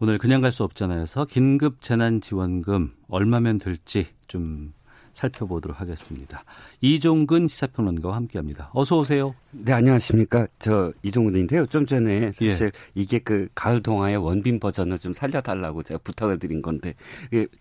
오늘 0.00 0.18
그냥 0.18 0.40
갈 0.40 0.50
수 0.50 0.64
없잖아요. 0.64 1.06
서 1.06 1.24
긴급 1.24 1.82
재난지원금 1.82 2.94
얼마면 3.08 3.58
될지 3.58 4.08
좀 4.28 4.72
살펴보도록 5.18 5.80
하겠습니다. 5.80 6.44
이종근 6.80 7.48
시사평론가와 7.48 8.14
함께합니다. 8.14 8.70
어서 8.72 8.98
오세요. 8.98 9.34
네, 9.50 9.72
안녕하십니까. 9.72 10.46
저 10.58 10.92
이종근인데요. 11.02 11.66
좀 11.66 11.86
전에 11.86 12.32
사실 12.32 12.66
예. 12.66 12.70
이게 12.94 13.18
그 13.18 13.48
가을 13.54 13.82
동화의 13.82 14.16
원빈 14.16 14.60
버전을 14.60 14.98
좀 14.98 15.12
살려달라고 15.12 15.82
제가 15.82 15.98
부탁을 16.04 16.38
드린 16.38 16.62
건데 16.62 16.94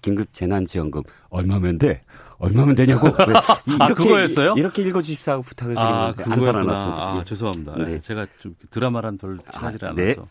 긴급 0.01 0.33
재난지원금 0.33 1.01
얼마면 1.29 1.79
돼? 1.79 2.01
얼마면 2.37 2.75
되냐고 2.75 3.07
이렇게 3.17 3.33
아, 3.79 3.87
그거였어요? 3.87 4.53
이렇게 4.55 4.83
읽어주십사고 4.83 5.41
부탁을 5.41 5.73
드린 5.73 5.87
아, 5.87 6.13
건데 6.13 6.23
안 6.31 6.39
살아났습니다. 6.39 7.01
아, 7.01 7.23
죄송합니다. 7.25 7.75
네. 7.77 8.01
제가 8.01 8.27
좀 8.39 8.55
드라마란 8.69 9.17
별 9.17 9.39
친하지 9.51 9.77
아, 9.81 9.93
네. 9.95 10.03
않아서. 10.03 10.21
네. 10.21 10.27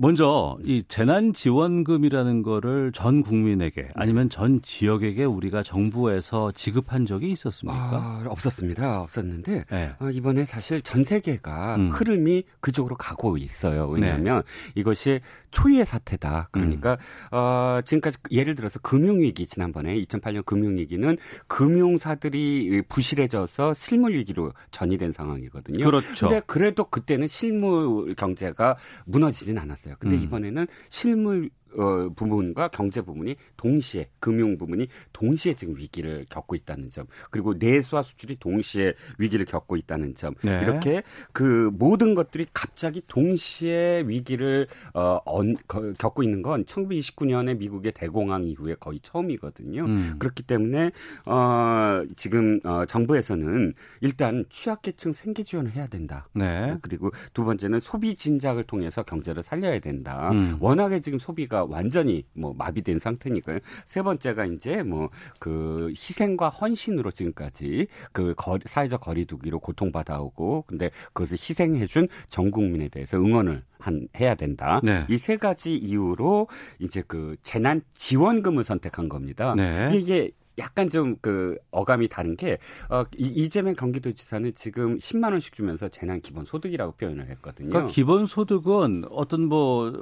먼저 0.00 0.56
이 0.64 0.84
재난 0.86 1.32
지원금이라는 1.32 2.42
거를 2.42 2.92
전 2.92 3.20
국민에게 3.20 3.88
아니면 3.96 4.30
전 4.30 4.62
지역에게 4.62 5.24
우리가 5.24 5.64
정부에서 5.64 6.52
지급한 6.52 7.04
적이 7.04 7.32
있었습니까? 7.32 7.76
아, 7.76 8.24
없었습니다. 8.28 9.00
없었는데 9.00 9.64
네. 9.68 9.90
어, 9.98 10.08
이번에 10.08 10.44
사실 10.44 10.82
전 10.82 11.02
세계가 11.02 11.74
음. 11.74 11.90
흐름이 11.90 12.44
그쪽으로 12.60 12.96
가고 12.96 13.36
있어요. 13.36 13.88
왜냐하면 13.88 14.42
네. 14.44 14.72
이것이 14.76 15.18
초유의 15.50 15.84
사태다. 15.84 16.50
그러니까 16.52 16.92
음. 17.32 17.36
어, 17.36 17.80
지금까지 17.84 18.18
예를 18.30 18.54
들어서 18.54 18.78
금융위기 18.78 19.46
지난번에 19.46 19.96
2008년 20.02 20.44
금융위기는 20.44 21.16
금융사들이 21.48 22.82
부실해져서 22.88 23.74
실물 23.74 24.14
위기로 24.14 24.52
전이된 24.70 25.10
상황이거든요. 25.10 25.84
그렇죠. 25.84 26.28
근데 26.28 26.40
그래도 26.46 26.84
그때는 26.84 27.26
실물 27.26 28.14
경제가 28.14 28.76
무너지진 29.04 29.58
않았어요. 29.58 29.87
근데 29.98 30.16
음. 30.16 30.22
이번에는 30.22 30.66
실물 30.88 31.50
어, 31.78 32.10
부분과 32.14 32.68
경제 32.68 33.00
부분이 33.00 33.36
동시에 33.56 34.08
금융 34.18 34.58
부분이 34.58 34.88
동시에 35.12 35.54
지금 35.54 35.76
위기를 35.76 36.26
겪고 36.28 36.56
있다는 36.56 36.88
점 36.88 37.06
그리고 37.30 37.54
내수와 37.54 38.02
수출이 38.02 38.36
동시에 38.40 38.94
위기를 39.18 39.46
겪고 39.46 39.76
있다는 39.76 40.14
점 40.14 40.34
네. 40.42 40.60
이렇게 40.62 41.02
그 41.32 41.70
모든 41.74 42.14
것들이 42.14 42.46
갑자기 42.52 43.00
동시에 43.06 44.04
위기를 44.06 44.66
어, 44.94 45.18
언, 45.24 45.54
거, 45.66 45.92
겪고 45.92 46.22
있는 46.22 46.42
건 46.42 46.64
1929년에 46.64 47.56
미국의 47.58 47.92
대공황 47.92 48.44
이후에 48.44 48.74
거의 48.80 48.98
처음이거든요. 49.00 49.84
음. 49.84 50.14
그렇기 50.18 50.42
때문에 50.42 50.90
어, 51.26 52.02
지금 52.16 52.58
어, 52.64 52.84
정부에서는 52.86 53.74
일단 54.00 54.44
취약계층 54.50 55.12
생계 55.12 55.42
지원을 55.42 55.72
해야 55.72 55.86
된다. 55.86 56.28
네. 56.34 56.74
그리고 56.82 57.10
두 57.32 57.44
번째는 57.44 57.80
소비 57.80 58.14
진작을 58.14 58.64
통해서 58.64 59.02
경제를 59.02 59.42
살려야 59.42 59.78
된다. 59.78 60.30
음. 60.32 60.56
워낙에 60.60 61.00
지금 61.00 61.18
소비가 61.18 61.64
완전히 61.68 62.24
뭐 62.32 62.54
마비된 62.56 62.98
상태니까요. 62.98 63.58
세 63.86 64.02
번째가 64.02 64.46
이제 64.46 64.82
뭐 64.82 65.08
그 65.38 65.88
희생과 65.90 66.48
헌신으로 66.48 67.10
지금까지 67.10 67.86
그 68.12 68.34
거리, 68.36 68.62
사회적 68.66 69.00
거리두기로 69.00 69.60
고통받아오고 69.60 70.64
근데 70.66 70.90
그것을 71.12 71.36
희생해준 71.36 72.08
전 72.28 72.50
국민에 72.50 72.88
대해서 72.88 73.16
응원을 73.16 73.64
한 73.78 74.08
해야 74.18 74.34
된다. 74.34 74.80
네. 74.82 75.04
이세 75.08 75.36
가지 75.36 75.76
이유로 75.76 76.48
이제 76.78 77.02
그 77.06 77.36
재난 77.42 77.82
지원금을 77.94 78.64
선택한 78.64 79.08
겁니다. 79.08 79.54
네. 79.56 79.90
이게 79.94 80.30
약간 80.58 80.88
좀 80.88 81.16
그 81.20 81.56
어감이 81.70 82.08
다른 82.08 82.36
게 82.36 82.58
어, 82.90 83.04
이재명 83.16 83.74
경기도지사는 83.74 84.54
지금 84.54 84.98
10만 84.98 85.30
원씩 85.30 85.54
주면서 85.54 85.88
재난 85.88 86.20
기본 86.20 86.44
소득이라고 86.44 86.92
표현을 86.92 87.28
했거든요. 87.30 87.70
그러니까 87.70 87.92
기본 87.92 88.26
소득은 88.26 89.04
어떤 89.10 89.44
뭐 89.44 89.92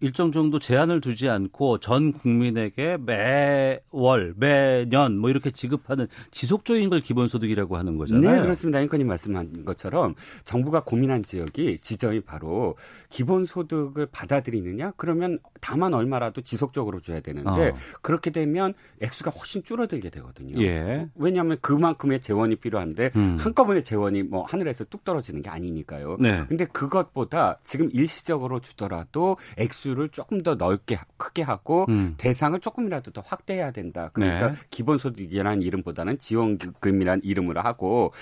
일정 0.00 0.30
정도 0.30 0.58
제한을 0.58 1.00
두지 1.00 1.28
않고 1.28 1.78
전 1.78 2.12
국민에게 2.12 2.98
매월, 2.98 4.34
매년 4.36 5.16
뭐 5.16 5.30
이렇게 5.30 5.50
지급하는 5.50 6.06
지속적인 6.30 6.90
걸 6.90 7.00
기본소득이라고 7.00 7.76
하는 7.76 7.96
거잖아요. 7.96 8.36
네, 8.36 8.42
그렇습니다. 8.42 8.80
앵커님 8.80 9.06
말씀한 9.06 9.64
것처럼 9.64 10.14
정부가 10.44 10.84
고민한 10.84 11.22
지역이 11.22 11.78
지점이 11.78 12.20
바로 12.20 12.76
기본소득을 13.08 14.06
받아들이느냐? 14.12 14.92
그러면 14.96 15.38
다만 15.60 15.94
얼마라도 15.94 16.42
지속적으로 16.42 17.00
줘야 17.00 17.20
되는데 17.20 17.70
어. 17.70 17.74
그렇게 18.02 18.30
되면 18.30 18.74
액수가 19.00 19.30
훨씬 19.30 19.62
줄어들게 19.64 20.10
되거든요. 20.10 20.60
예. 20.62 21.08
왜냐하면 21.14 21.56
그만큼의 21.60 22.20
재원이 22.20 22.56
필요한데 22.56 23.12
음. 23.16 23.36
한꺼번에 23.40 23.82
재원이 23.82 24.24
뭐 24.24 24.44
하늘에서 24.44 24.84
뚝 24.84 25.04
떨어지는 25.04 25.40
게 25.40 25.48
아니니까요. 25.48 26.16
네. 26.20 26.44
근데 26.48 26.66
그것보다 26.66 27.58
지금 27.62 27.88
일시적으로 27.92 28.60
주더라도 28.60 29.36
액수 29.56 29.85
액수를 29.86 30.08
조금 30.08 30.42
더 30.42 30.56
넓게 30.56 30.98
크게 31.16 31.42
하고 31.42 31.86
음. 31.88 32.14
대상을 32.18 32.58
조금이라도 32.60 33.12
더 33.12 33.22
확대해야 33.24 33.70
된다. 33.70 34.10
그러니까 34.12 34.52
네. 34.52 34.58
기본소득이라는 34.70 35.62
이름보다는 35.62 36.18
지원금이라는 36.18 37.22
이름으로 37.24 37.60
하고 37.60 38.12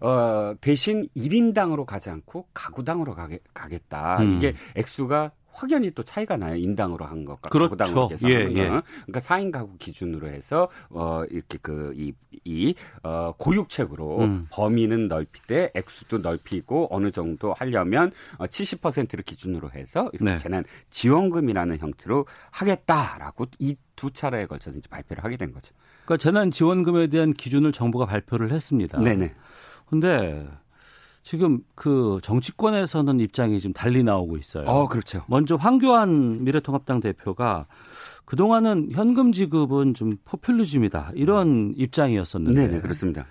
어 0.00 0.54
대신 0.60 1.08
1인당으로 1.16 1.84
가지 1.84 2.10
않고 2.10 2.46
가구당으로 2.54 3.14
가게, 3.14 3.40
가겠다. 3.52 4.18
음. 4.20 4.36
이게 4.36 4.54
액수가 4.76 5.32
확연히 5.58 5.90
또 5.90 6.02
차이가 6.02 6.36
나요. 6.36 6.56
인당으로 6.56 7.04
한 7.04 7.24
것과 7.24 7.50
그렇죠. 7.50 7.76
가구당으로 7.76 8.08
계산하는 8.08 8.56
예, 8.56 8.60
예. 8.60 8.66
그러니까 8.66 9.20
4인 9.20 9.50
가구 9.50 9.76
기준으로 9.78 10.28
해서 10.28 10.68
어 10.90 11.22
이렇게 11.30 11.58
그이 11.58 12.12
이어 12.44 13.34
고육책으로 13.38 14.18
음. 14.20 14.46
범위는 14.50 15.08
넓히되 15.08 15.72
액수도 15.74 16.18
넓히고 16.18 16.88
어느 16.90 17.10
정도 17.10 17.52
하려면 17.54 18.12
어 18.38 18.46
70%를 18.46 19.24
기준으로 19.24 19.70
해서 19.70 20.10
이렇게 20.12 20.32
네. 20.32 20.36
재난 20.38 20.64
지원금이라는 20.90 21.78
형태로 21.78 22.26
하겠다라고 22.50 23.46
이 23.58 23.76
두 23.98 24.12
차례에 24.12 24.46
걸쳐서 24.46 24.78
이제 24.78 24.88
발표를 24.88 25.24
하게 25.24 25.36
된 25.36 25.52
거죠. 25.52 25.74
그러니까 26.04 26.22
재난 26.22 26.52
지원금에 26.52 27.08
대한 27.08 27.34
기준을 27.34 27.72
정부가 27.72 28.06
발표를 28.06 28.52
했습니다. 28.52 29.00
네네. 29.00 29.34
근데 29.86 30.46
지금 31.28 31.58
그 31.74 32.20
정치권에서는 32.22 33.20
입장이 33.20 33.60
좀 33.60 33.74
달리 33.74 34.02
나오고 34.02 34.38
있어요. 34.38 34.64
어, 34.64 34.88
그렇죠. 34.88 35.26
먼저 35.28 35.56
황교안 35.56 36.42
미래통합당 36.42 37.00
대표가 37.00 37.66
그동안은 38.24 38.92
현금 38.92 39.32
지급은 39.32 39.92
좀 39.92 40.16
포퓰리즘이다. 40.24 41.12
이런 41.16 41.74
입장이었었는데. 41.76 42.68
네, 42.68 42.80
그렇습니다. 42.80 43.26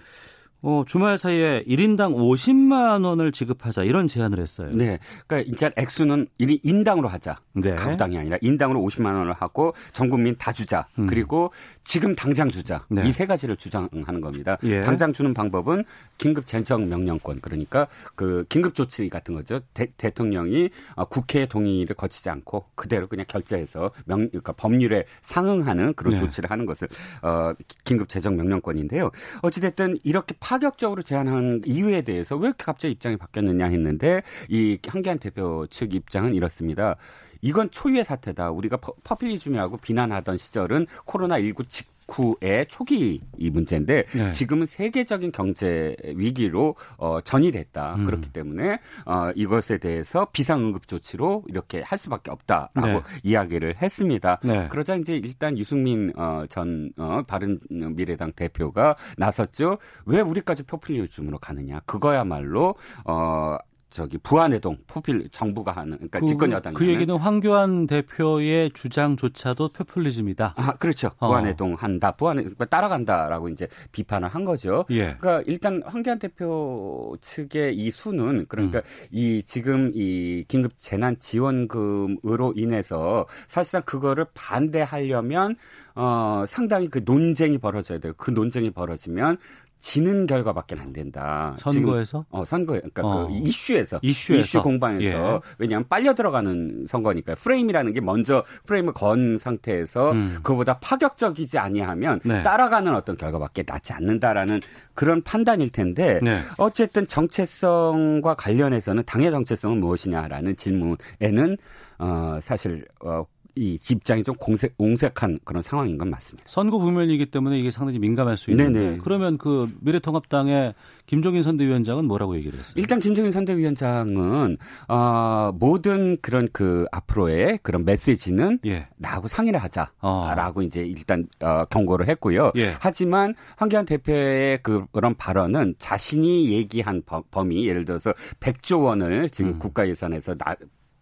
어, 0.61 0.83
주말 0.87 1.17
사이에 1.17 1.63
1인당 1.67 2.15
50만 2.15 3.05
원을 3.05 3.31
지급하자 3.31 3.83
이런 3.83 4.07
제안을 4.07 4.39
했어요. 4.39 4.69
네. 4.73 4.97
그러니까 5.27 5.49
일단 5.49 5.71
액수는 5.75 6.27
1인 6.39 6.59
인당으로 6.63 7.07
하자. 7.07 7.37
네. 7.53 7.75
가구당이 7.75 8.17
아니라 8.17 8.37
인당으로 8.41 8.81
50만 8.81 9.05
원을 9.05 9.33
하고 9.33 9.73
전 9.93 10.09
국민 10.09 10.35
다 10.37 10.51
주자. 10.51 10.87
음. 10.97 11.05
그리고 11.05 11.51
지금 11.83 12.15
당장 12.15 12.47
주자. 12.47 12.85
네. 12.89 13.03
이세 13.07 13.25
가지를 13.25 13.55
주장하는 13.57 14.21
겁니다. 14.21 14.57
예. 14.63 14.81
당장 14.81 15.13
주는 15.13 15.33
방법은 15.33 15.83
긴급 16.17 16.47
재정 16.47 16.89
명령권 16.89 17.39
그러니까 17.41 17.87
그 18.15 18.45
긴급 18.49 18.73
조치 18.73 19.09
같은 19.09 19.35
거죠. 19.35 19.59
대, 19.73 19.87
통령이 20.09 20.69
어, 20.95 21.05
국회 21.05 21.45
동의를 21.45 21.95
거치지 21.95 22.29
않고 22.29 22.65
그대로 22.75 23.07
그냥 23.07 23.25
결제해서 23.27 23.91
명 24.05 24.27
그러니까 24.29 24.53
법률에 24.53 25.05
상응하는 25.21 25.93
그런 25.93 26.15
네. 26.15 26.19
조치를 26.19 26.49
하는 26.49 26.65
것을 26.65 26.87
어 27.21 27.53
긴급 27.83 28.09
재정 28.09 28.35
명령권인데요. 28.35 29.11
어찌 29.41 29.61
됐든 29.61 29.99
이렇게 30.03 30.35
파격적으로 30.47 31.01
제안한 31.01 31.63
이유에 31.65 32.03
대해서 32.03 32.37
왜 32.37 32.47
이렇게 32.47 32.63
갑자기 32.63 32.93
입장이 32.93 33.17
바뀌었느냐 33.17 33.65
했는데 33.65 34.21
이 34.47 34.77
한기한 34.87 35.19
대표 35.19 35.67
측 35.67 35.93
입장은 35.93 36.35
이렇습니다. 36.35 36.95
이건 37.41 37.69
초유의 37.69 38.05
사태다. 38.05 38.51
우리가 38.51 38.77
퍼필리즘이라고 38.77 39.75
비난하던 39.75 40.37
시절은 40.37 40.85
코로나19 41.05 41.67
직 41.67 41.96
직후의 42.07 42.67
초기 42.69 43.21
이 43.37 43.49
문제인데 43.49 44.05
네. 44.05 44.31
지금은 44.31 44.65
세계적인 44.65 45.31
경제 45.31 45.95
위기로 46.03 46.75
어, 46.97 47.21
전이 47.21 47.51
됐다. 47.51 47.95
음. 47.95 48.05
그렇기 48.05 48.31
때문에 48.31 48.79
어, 49.05 49.31
이것에 49.35 49.77
대해서 49.77 50.25
비상응급 50.31 50.87
조치로 50.87 51.43
이렇게 51.47 51.81
할 51.81 51.99
수밖에 51.99 52.31
없다라고 52.31 52.87
네. 52.87 53.01
이야기를 53.23 53.75
했습니다. 53.81 54.39
네. 54.43 54.67
그러자 54.69 54.95
이제 54.95 55.15
일단 55.15 55.57
유승민 55.57 56.13
어, 56.15 56.45
전 56.49 56.91
어, 56.97 57.21
바른 57.27 57.59
미래당 57.69 58.33
대표가 58.33 58.95
나섰죠. 59.17 59.77
왜 60.05 60.21
우리까지 60.21 60.63
포퓰리즘으로 60.63 61.39
가느냐? 61.39 61.81
그거야말로 61.85 62.75
어 63.05 63.57
저기 63.89 64.17
부안해동 64.17 64.77
포필 64.85 65.29
정부가 65.31 65.71
하는 65.71 65.97
그러니까 65.97 66.19
그, 66.19 66.25
집권 66.25 66.51
여당이 66.51 66.75
그 66.75 66.87
얘기는 66.87 67.13
황교안 67.15 67.87
대표의 67.87 68.71
주장조차도 68.73 69.69
포퓰리즘이다. 69.69 70.53
아 70.57 70.73
그렇죠. 70.73 71.11
어. 71.19 71.27
부안해동 71.27 71.75
한다. 71.75 72.11
부안해 72.11 72.43
그러니까 72.43 72.65
따라간다라고 72.65 73.49
이제 73.49 73.67
비판을 73.91 74.27
한 74.27 74.43
거죠. 74.43 74.85
예. 74.91 75.15
그러니까 75.19 75.43
일단 75.47 75.81
황교안 75.85 76.19
대표 76.19 77.17
측의 77.21 77.77
이 77.77 77.89
수는 77.89 78.45
그러니까 78.47 78.79
음. 78.79 78.83
이 79.11 79.41
지금 79.43 79.91
이 79.95 80.43
긴급 80.47 80.73
재난 80.77 81.17
지원금으로 81.17 82.53
인해서 82.55 83.25
사실상 83.47 83.83
그거를 83.83 84.25
반대하려면 84.33 85.55
어 85.95 86.45
상당히 86.47 86.89
그 86.89 87.01
논쟁이 87.03 87.57
벌어져야 87.57 87.99
돼요. 87.99 88.13
그 88.17 88.31
논쟁이 88.31 88.69
벌어지면 88.69 89.37
지는 89.79 90.25
결과밖에 90.25 90.75
안 90.79 90.93
된다. 90.93 91.55
선거에서? 91.59 92.25
지금, 92.27 92.39
어, 92.39 92.45
선거에, 92.45 92.79
그러니까 92.79 93.01
그 93.01 93.07
어. 93.07 93.27
그 93.27 93.33
이슈에서, 93.33 93.99
이슈에서. 94.01 94.39
이슈 94.39 94.61
공방에서. 94.61 95.05
예. 95.05 95.39
왜냐하면 95.59 95.87
빨려 95.87 96.13
들어가는 96.13 96.85
선거니까 96.87 97.35
프레임이라는 97.35 97.93
게 97.93 98.01
먼저 98.01 98.43
프레임을 98.65 98.93
건 98.93 99.37
상태에서 99.37 100.11
음. 100.11 100.39
그보다 100.43 100.79
파격적이지 100.79 101.57
아니하면 101.59 102.19
네. 102.23 102.43
따라가는 102.43 102.93
어떤 102.93 103.17
결과밖에 103.17 103.63
낫지 103.67 103.93
않는다라는 103.93 104.61
그런 104.93 105.21
판단일 105.21 105.69
텐데 105.69 106.19
네. 106.23 106.39
어쨌든 106.57 107.07
정체성과 107.07 108.35
관련해서는 108.35 109.03
당의 109.05 109.31
정체성은 109.31 109.79
무엇이냐라는 109.79 110.55
질문에는 110.55 111.57
어, 111.99 112.39
사실 112.41 112.85
어, 113.03 113.25
이 113.57 113.79
입장이 113.89 114.23
좀 114.23 114.35
공색, 114.35 114.75
옹색한 114.77 115.39
그런 115.43 115.61
상황인 115.63 115.97
건 115.97 116.09
맞습니다. 116.09 116.47
선거 116.47 116.77
국면이기 116.77 117.27
때문에 117.27 117.59
이게 117.59 117.71
상당히 117.71 117.99
민감할 117.99 118.37
수 118.37 118.51
있는데 118.51 118.79
네네. 118.79 118.97
그러면 119.03 119.37
그 119.37 119.67
미래통합당의 119.81 120.73
김종인 121.05 121.43
선대위원장은 121.43 122.05
뭐라고 122.05 122.35
얘기를 122.35 122.59
했어요? 122.59 122.73
일단 122.75 122.99
김종인 122.99 123.31
선대위원장은 123.31 124.57
어, 124.87 125.51
모든 125.55 126.17
그런 126.21 126.47
그 126.51 126.85
앞으로의 126.91 127.59
그런 127.63 127.85
메시지는 127.85 128.59
예. 128.65 128.87
나하고 128.97 129.27
상의를 129.27 129.59
하자라고 129.59 130.59
어. 130.59 130.63
이제 130.63 130.81
일단 130.81 131.27
어, 131.41 131.61
경고를 131.69 132.07
했고요. 132.09 132.51
예. 132.57 132.73
하지만 132.79 133.33
황교안 133.55 133.85
대표의 133.85 134.59
그, 134.61 134.85
그런 134.91 135.15
발언은 135.15 135.75
자신이 135.79 136.51
얘기한 136.51 137.01
범위 137.31 137.67
예를 137.67 137.85
들어서 137.85 138.13
100조 138.39 138.83
원을 138.83 139.29
지금 139.29 139.51
음. 139.53 139.59
국가 139.59 139.87
예산에서 139.87 140.35
나, 140.35 140.55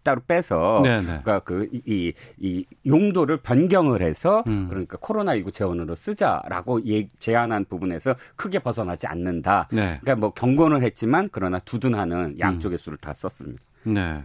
따로 0.06 0.20
빼서 0.24 0.82
네네. 0.84 1.02
그러니까 1.04 1.40
그이 1.40 2.14
이 2.38 2.64
용도를 2.86 3.38
변경을 3.38 4.02
해서 4.02 4.44
음. 4.46 4.68
그러니까 4.68 4.96
코로나19 4.98 5.52
재원으로 5.52 5.96
쓰자라고 5.96 6.86
예, 6.86 7.08
제안한 7.18 7.64
부분에서 7.64 8.14
크게 8.36 8.60
벗어나지 8.60 9.08
않는다. 9.08 9.66
네. 9.72 9.98
그러니까 10.00 10.14
뭐 10.14 10.30
경고는 10.30 10.84
했지만 10.84 11.28
그러나 11.32 11.58
두둔하는 11.58 12.38
양쪽의 12.38 12.76
음. 12.76 12.78
수를 12.78 12.98
다 12.98 13.14
썼습니다. 13.14 13.60
네. 13.82 14.22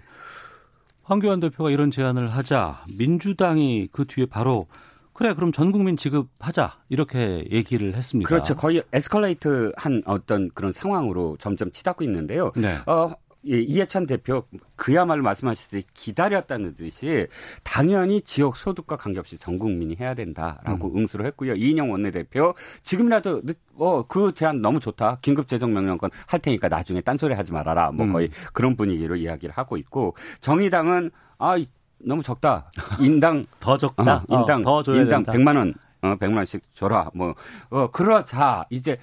황교안 1.01 1.39
대표가 1.39 1.71
이런 1.71 1.89
제안을 1.89 2.29
하자 2.29 2.85
민주당이 2.95 3.89
그 3.91 4.05
뒤에 4.05 4.27
바로 4.27 4.67
그래 5.13 5.33
그럼 5.33 5.51
전 5.51 5.71
국민 5.71 5.97
지급하자 5.97 6.77
이렇게 6.89 7.43
얘기를 7.51 7.95
했습니다. 7.95 8.27
그렇죠. 8.27 8.55
거의 8.55 8.83
에스컬레이트 8.93 9.71
한 9.77 10.03
어떤 10.05 10.51
그런 10.51 10.71
상황으로 10.71 11.37
점점 11.39 11.71
치닫고 11.71 12.03
있는데요. 12.03 12.51
네. 12.55 12.75
어, 12.85 13.11
이해찬 13.43 14.05
대표 14.05 14.43
그야말로 14.75 15.23
말씀하셨듯이 15.23 15.83
기다렸다는 15.93 16.75
듯이 16.75 17.27
당연히 17.63 18.21
지역 18.21 18.55
소득과 18.55 18.97
관계없이 18.97 19.37
전 19.37 19.57
국민이 19.57 19.95
해야 19.99 20.13
된다라고 20.13 20.89
음. 20.89 20.97
응수를 20.97 21.25
했고요. 21.25 21.53
이인영 21.55 21.91
원내대표 21.91 22.53
지금이라도 22.83 23.41
어 23.77 24.03
그 24.07 24.33
제안 24.33 24.61
너무 24.61 24.79
좋다. 24.79 25.17
긴급 25.21 25.47
재정 25.47 25.73
명령권 25.73 26.11
할 26.27 26.39
테니까 26.39 26.67
나중에 26.67 27.01
딴소리 27.01 27.33
하지 27.33 27.51
말아라. 27.51 27.91
뭐 27.91 28.05
음. 28.05 28.13
거의 28.13 28.29
그런 28.53 28.75
분위기로 28.75 29.15
이야기를 29.15 29.55
하고 29.57 29.77
있고 29.77 30.15
정의당은 30.41 31.11
아 31.39 31.57
너무 31.99 32.21
적다. 32.21 32.71
인당 32.99 33.45
더 33.59 33.77
적다. 33.77 34.25
어, 34.27 34.39
인당 34.41 34.61
어, 34.61 34.63
더 34.63 34.83
줘야 34.83 35.01
인당 35.01 35.23
된다. 35.23 35.33
100만 35.33 35.57
원 35.57 35.73
어, 36.01 36.15
100만 36.15 36.37
원씩 36.37 36.61
줘라. 36.73 37.11
뭐 37.13 37.35
어, 37.69 37.87
그러자 37.87 38.65
이제 38.69 38.97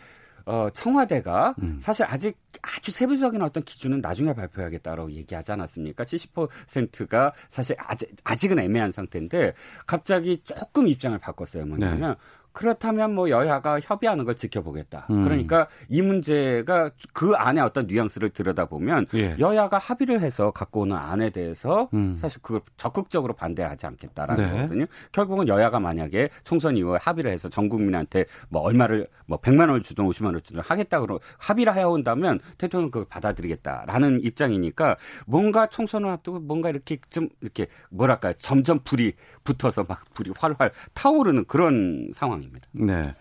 어, 0.48 0.70
청와대가 0.70 1.54
음. 1.62 1.78
사실 1.78 2.06
아직 2.08 2.38
아주 2.62 2.90
세부적인 2.90 3.42
어떤 3.42 3.62
기준은 3.62 4.00
나중에 4.00 4.32
발표하겠다라고 4.32 5.12
얘기하지 5.12 5.52
않았습니까? 5.52 6.04
70%가 6.04 7.34
사실 7.50 7.76
아직, 7.78 8.10
아직은 8.24 8.58
애매한 8.58 8.90
상태인데 8.90 9.52
갑자기 9.86 10.40
조금 10.44 10.88
입장을 10.88 11.16
바꿨어요. 11.18 11.66
뭐냐면 11.66 12.14
네. 12.14 12.16
그렇다면 12.52 13.14
뭐 13.14 13.30
여야가 13.30 13.80
협의하는 13.80 14.24
걸 14.24 14.34
지켜보겠다. 14.34 15.06
음. 15.10 15.22
그러니까 15.22 15.68
이 15.88 16.02
문제가 16.02 16.90
그 17.12 17.32
안에 17.34 17.60
어떤 17.60 17.86
뉘앙스를 17.86 18.30
들여다보면 18.30 19.06
예. 19.14 19.36
여야가 19.38 19.78
합의를 19.78 20.20
해서 20.20 20.50
갖고 20.50 20.80
오는 20.80 20.96
안에 20.96 21.30
대해서 21.30 21.88
음. 21.94 22.16
사실 22.20 22.42
그걸 22.42 22.60
적극적으로 22.76 23.34
반대하지 23.34 23.86
않겠다라는 23.86 24.44
네. 24.44 24.50
거거든요. 24.50 24.86
결국은 25.12 25.48
여야가 25.48 25.80
만약에 25.80 26.30
총선 26.42 26.76
이후에 26.76 26.98
합의를 27.00 27.30
해서 27.30 27.48
전 27.48 27.68
국민한테 27.68 28.24
뭐 28.48 28.62
얼마를 28.62 29.08
뭐 29.26 29.40
100만 29.40 29.60
원을 29.60 29.82
주든 29.82 30.04
50만 30.04 30.26
원을 30.26 30.40
주든 30.40 30.60
하겠다고 30.60 31.20
합의를 31.38 31.74
해 31.74 31.82
온다면 31.82 32.40
대통령은 32.56 32.90
그걸 32.90 33.06
받아들이겠다라는 33.08 34.20
입장이니까 34.22 34.96
뭔가 35.26 35.66
총선을 35.68 36.10
앞두고 36.10 36.40
뭔가 36.40 36.70
이렇게 36.70 36.98
좀 37.10 37.28
이렇게 37.40 37.66
뭐랄까 37.90 38.32
점점 38.38 38.80
불이 38.80 39.12
붙어서 39.44 39.84
막 39.88 40.04
불이 40.14 40.32
활활 40.36 40.72
타오르는 40.94 41.44
그런 41.46 42.10
상황 42.14 42.37
입니다. 42.42 42.68
네. 42.72 43.14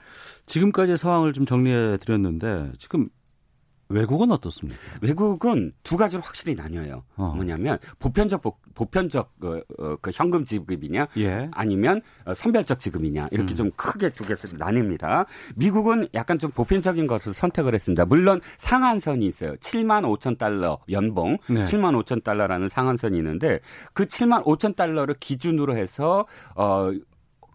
지금까지의 0.46 0.98
상황을 0.98 1.34
좀 1.34 1.46
정리해 1.46 1.98
드렸는데 1.98 2.72
지금 2.80 3.10
외국은 3.90 4.32
어떻습니까? 4.32 4.80
외국은 5.02 5.72
두 5.84 5.98
가지로 5.98 6.22
확실히 6.22 6.56
나뉘어요. 6.56 7.04
어. 7.16 7.34
뭐냐면 7.36 7.78
보편적 8.00 8.42
보편적 8.74 9.34
어, 9.44 9.60
어, 9.80 9.96
그 10.02 10.12
현금 10.14 10.44
지급이냐, 10.44 11.08
예. 11.18 11.50
아니면 11.52 12.02
어, 12.26 12.34
선별적 12.34 12.80
지급이냐 12.80 13.30
이렇게 13.32 13.54
음. 13.54 13.56
좀 13.56 13.72
크게 13.76 14.10
두 14.10 14.26
개서 14.26 14.48
나뉩니다. 14.50 15.26
미국은 15.56 16.10
약간 16.14 16.38
좀 16.38 16.52
보편적인 16.52 17.08
것을 17.08 17.34
선택을 17.34 17.74
했습니다. 17.74 18.06
물론 18.06 18.42
상한선이 18.58 19.26
있어요. 19.26 19.56
7만 19.56 20.04
5천 20.04 20.38
달러 20.38 20.80
연봉, 20.92 21.38
네. 21.50 21.62
7만 21.62 22.04
5천 22.04 22.24
달러라는 22.24 22.68
상한선이 22.68 23.18
있는데 23.18 23.60
그 23.94 24.06
7만 24.06 24.44
5천 24.44 24.76
달러를 24.76 25.16
기준으로 25.20 25.78
해서 25.78 26.26
어 26.56 26.92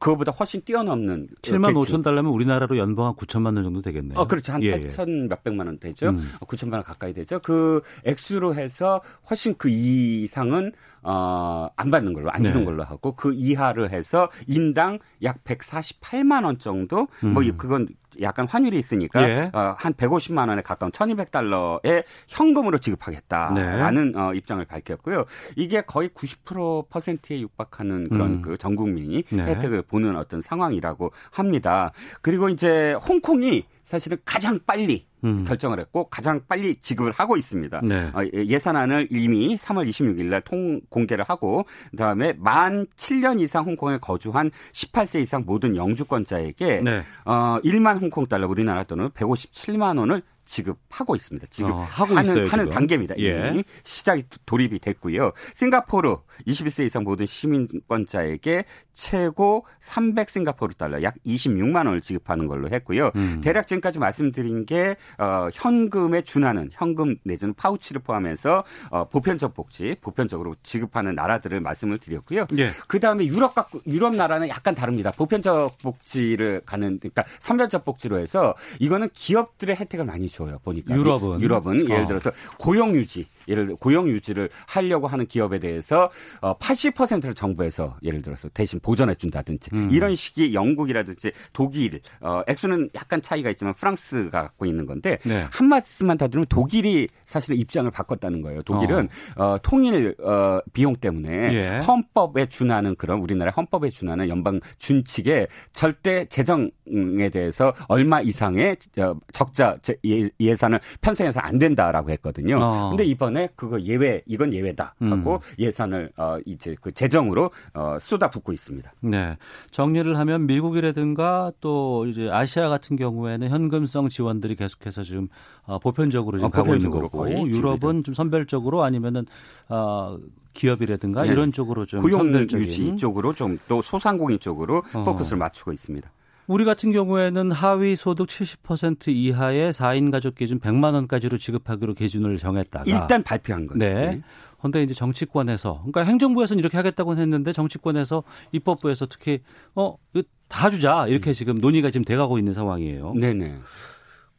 그거보다 0.02 0.32
훨씬 0.32 0.62
뛰어넘는 0.62 1.28
7만 1.42 1.76
5천 1.76 2.02
달러면 2.02 2.32
우리나라로 2.32 2.76
연봉 2.76 3.06
한 3.06 3.14
9천만 3.14 3.54
원 3.54 3.62
정도 3.62 3.80
되겠네요. 3.82 4.18
어, 4.18 4.26
그렇죠. 4.26 4.52
한 4.52 4.60
예, 4.64 4.76
8천 4.76 5.08
예. 5.08 5.28
몇백만 5.28 5.68
원 5.68 5.78
되죠. 5.78 6.08
음. 6.08 6.28
9천만 6.40 6.72
원 6.72 6.82
가까이 6.82 7.12
되죠. 7.12 7.38
그 7.38 7.82
액수로 8.04 8.56
해서 8.56 9.00
훨씬 9.30 9.54
그 9.56 9.68
이상은 9.68 10.72
어, 11.02 11.68
안 11.76 11.90
받는 11.90 12.12
걸로, 12.12 12.30
안 12.30 12.44
주는 12.44 12.60
네. 12.60 12.64
걸로 12.64 12.84
하고, 12.84 13.12
그 13.12 13.32
이하를 13.34 13.90
해서 13.90 14.28
인당 14.46 14.98
약 15.22 15.42
148만 15.44 16.44
원 16.44 16.58
정도, 16.58 17.08
뭐 17.20 17.24
음. 17.24 17.34
뭐, 17.34 17.42
그건 17.56 17.88
약간 18.20 18.46
환율이 18.46 18.78
있으니까, 18.78 19.28
예. 19.28 19.50
어, 19.52 19.74
한 19.78 19.94
150만 19.94 20.48
원에 20.48 20.62
가까운 20.62 20.92
1200달러의 20.92 22.04
현금으로 22.28 22.78
지급하겠다라는 22.78 24.12
네. 24.12 24.18
어, 24.18 24.34
입장을 24.34 24.64
밝혔고요. 24.64 25.24
이게 25.56 25.80
거의 25.80 26.08
90%에 26.10 27.40
육박하는 27.40 28.08
그런 28.10 28.30
음. 28.34 28.40
그전 28.42 28.76
국민이 28.76 29.24
네. 29.30 29.44
혜택을 29.44 29.82
보는 29.82 30.16
어떤 30.16 30.42
상황이라고 30.42 31.10
합니다. 31.30 31.92
그리고 32.20 32.48
이제 32.48 32.92
홍콩이 32.92 33.64
사실은 33.84 34.18
가장 34.24 34.58
빨리 34.64 35.06
음. 35.24 35.44
결정을 35.44 35.78
했고 35.80 36.08
가장 36.08 36.40
빨리 36.48 36.76
지급을 36.80 37.12
하고 37.12 37.36
있습니다. 37.36 37.80
네. 37.84 38.10
어, 38.14 38.24
예, 38.34 38.44
예산안을 38.46 39.08
이미 39.10 39.56
3월 39.56 39.88
26일 39.88 40.24
날 40.26 40.42
통 40.42 40.80
공개를 40.88 41.24
하고 41.28 41.64
그다음에 41.92 42.32
만 42.38 42.86
7년 42.96 43.40
이상 43.40 43.64
홍콩에 43.64 43.98
거주한 43.98 44.50
18세 44.72 45.20
이상 45.22 45.44
모든 45.46 45.76
영주권자에게 45.76 46.80
네. 46.82 47.02
어 47.24 47.58
1만 47.64 48.00
홍콩 48.00 48.26
달러 48.26 48.48
우리나라 48.48 48.82
돈은 48.84 49.10
157만 49.10 49.98
원을 49.98 50.22
지급하고 50.44 51.16
있습니다. 51.16 51.46
지금 51.50 51.72
어, 51.72 51.82
하고 51.82 52.14
하는, 52.14 52.48
하는. 52.48 52.68
단계입니다. 52.68 53.14
예. 53.18 53.50
이미 53.50 53.64
시작이 53.84 54.24
돌입이 54.46 54.78
됐고요. 54.80 55.32
싱가포르 55.54 56.16
21세 56.46 56.86
이상 56.86 57.04
모든 57.04 57.26
시민권자에게 57.26 58.64
최고 58.94 59.64
300 59.80 60.30
싱가포르 60.30 60.74
달러 60.74 61.02
약 61.02 61.14
26만 61.26 61.86
원을 61.86 62.00
지급하는 62.00 62.46
걸로 62.46 62.68
했고요. 62.70 63.10
음. 63.16 63.40
대략 63.42 63.66
지금까지 63.66 63.98
말씀드린 63.98 64.66
게 64.66 64.96
어, 65.18 65.48
현금에 65.52 66.22
준하는 66.22 66.70
현금 66.72 67.16
내지는 67.24 67.54
파우치를 67.54 68.02
포함해서 68.02 68.64
어, 68.90 69.08
보편적 69.08 69.54
복지, 69.54 69.96
보편적으로 70.00 70.54
지급하는 70.62 71.14
나라들을 71.14 71.60
말씀을 71.60 71.98
드렸고요. 71.98 72.46
예. 72.58 72.70
그 72.88 73.00
다음에 73.00 73.26
유럽 73.26 73.54
각 73.54 73.70
유럽 73.86 74.14
나라는 74.14 74.48
약간 74.48 74.74
다릅니다. 74.74 75.10
보편적 75.12 75.78
복지를 75.78 76.62
가는 76.66 76.98
그러니까 76.98 77.24
선별적 77.40 77.84
복지로 77.84 78.18
해서 78.18 78.54
이거는 78.80 79.08
기업들의 79.12 79.76
혜택을 79.76 80.04
많이 80.04 80.28
줘요. 80.32 80.58
보니까 80.64 80.94
유럽은? 80.94 81.40
유럽은 81.40 81.88
예를 81.88 82.04
어. 82.04 82.06
들어서 82.06 82.30
고용 82.58 82.94
유지 82.94 83.26
예를 83.48 83.66
들어 83.66 83.76
고용 83.76 84.08
유지를 84.08 84.48
하려고 84.66 85.06
하는 85.06 85.26
기업에 85.26 85.58
대해서 85.58 86.10
어 86.40 86.56
80%를 86.58 87.34
정부에서 87.34 87.96
예를 88.02 88.22
들어서 88.22 88.48
대신 88.50 88.80
보전해 88.80 89.14
준다든지 89.14 89.70
음. 89.74 89.88
이런 89.92 90.14
식의 90.14 90.54
영국이라든지 90.54 91.32
독일 91.52 92.00
어 92.20 92.42
액수는 92.46 92.90
약간 92.94 93.20
차이가 93.22 93.50
있지만 93.50 93.74
프랑스가 93.74 94.42
갖고 94.42 94.66
있는 94.66 94.86
건데 94.86 95.18
네. 95.24 95.46
한 95.52 95.68
말씀만 95.68 96.18
더 96.18 96.28
드리면 96.28 96.46
독일이 96.48 97.08
사실은 97.24 97.56
입장을 97.56 97.90
바꿨다는 97.90 98.42
거예요. 98.42 98.62
독일은 98.62 99.08
어, 99.36 99.56
통일 99.62 100.14
어, 100.22 100.58
비용 100.72 100.94
때문에 100.96 101.54
예. 101.54 101.68
헌법에 101.78 102.46
준하는 102.46 102.94
그런 102.96 103.20
우리나라 103.20 103.50
헌법에 103.50 103.90
준하는 103.90 104.28
연방 104.28 104.60
준칙에 104.78 105.46
절대 105.72 106.26
재정에 106.26 107.28
대해서 107.32 107.72
얼마 107.88 108.20
이상의 108.20 108.76
어, 108.98 109.14
적자 109.32 109.76
제- 109.82 109.96
예- 110.06 110.28
예산을 110.40 110.80
편성해서 111.00 111.40
안 111.40 111.58
된다라고 111.58 112.10
했거든요. 112.10 112.56
어. 112.60 112.88
근데 112.90 113.04
이번 113.04 113.31
에 113.36 113.48
그거 113.56 113.80
예외 113.80 114.22
이건 114.26 114.52
예외다 114.52 114.94
음. 115.02 115.12
하고 115.12 115.40
예산을 115.58 116.12
어, 116.16 116.38
이제 116.44 116.76
그 116.80 116.92
재정으로 116.92 117.50
어, 117.74 117.98
쏟아붓고 118.00 118.52
있습니다. 118.52 118.92
네. 119.00 119.36
정리를 119.70 120.18
하면 120.18 120.46
미국이라든가 120.46 121.52
또 121.60 122.06
이제 122.06 122.28
아시아 122.30 122.68
같은 122.68 122.96
경우에는 122.96 123.48
현금성 123.48 124.08
지원들이 124.08 124.56
계속해서 124.56 125.02
지금 125.02 125.28
어, 125.64 125.78
보편적으로 125.78 126.38
지금 126.38 126.48
어, 126.48 126.50
가고 126.50 126.74
있는 126.74 126.90
거고 126.90 127.28
유럽은 127.28 128.04
좀 128.04 128.14
선별적으로 128.14 128.82
아니면은 128.82 129.26
어, 129.68 130.18
기업이라든가 130.52 131.22
네. 131.22 131.32
이런 131.32 131.52
쪽으로 131.52 131.86
좀 131.86 132.02
고용 132.02 132.34
유지 132.34 132.96
쪽으로 132.96 133.32
좀 133.32 133.58
또 133.68 133.82
소상공인 133.82 134.38
쪽으로 134.40 134.82
어. 134.94 135.04
포커스를 135.04 135.38
맞추고 135.38 135.72
있습니다. 135.72 136.10
우리 136.46 136.64
같은 136.64 136.92
경우에는 136.92 137.52
하위 137.52 137.96
소득 137.96 138.26
70% 138.26 139.08
이하의 139.08 139.72
4인 139.72 140.10
가족 140.10 140.34
기준 140.34 140.58
100만 140.58 140.94
원까지로 140.94 141.38
지급하기로 141.38 141.94
기준을 141.94 142.38
정했다가 142.38 142.84
일단 142.86 143.22
발표한 143.22 143.66
거예요. 143.66 143.78
네. 143.78 144.22
근데 144.60 144.82
이제 144.82 144.94
정치권에서 144.94 145.72
그러니까 145.72 146.02
행정부에서는 146.02 146.60
이렇게 146.60 146.76
하겠다고 146.76 147.16
했는데 147.16 147.52
정치권에서 147.52 148.22
입법부에서 148.52 149.06
특히 149.06 149.40
어 149.74 149.96
이거 150.14 150.26
다 150.48 150.70
주자 150.70 151.06
이렇게 151.08 151.32
지금 151.32 151.58
논의가 151.58 151.90
지금 151.90 152.04
돼 152.04 152.16
가고 152.16 152.38
있는 152.38 152.52
상황이에요. 152.52 153.14
네 153.16 153.34
네. 153.34 153.58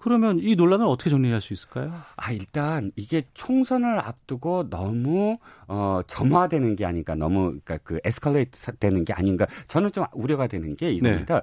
그러면 0.03 0.39
이 0.41 0.55
논란을 0.57 0.85
어떻게 0.85 1.09
정리할 1.09 1.39
수 1.39 1.53
있을까요? 1.53 1.93
아, 2.17 2.31
일단 2.33 2.91
이게 2.97 3.23
총선을 3.33 3.99
앞두고 3.99 4.69
너무 4.69 5.37
어 5.69 6.01
점화되는 6.05 6.75
게 6.75 6.85
아닌가, 6.85 7.15
너무 7.15 7.57
그러니까 7.63 7.77
그 7.85 8.01
에스컬레이트 8.03 8.75
되는 8.79 9.05
게 9.05 9.13
아닌가. 9.13 9.47
저는 9.69 9.93
좀 9.93 10.03
우려가 10.11 10.47
되는 10.47 10.75
게 10.75 10.91
이겁니다. 10.91 11.41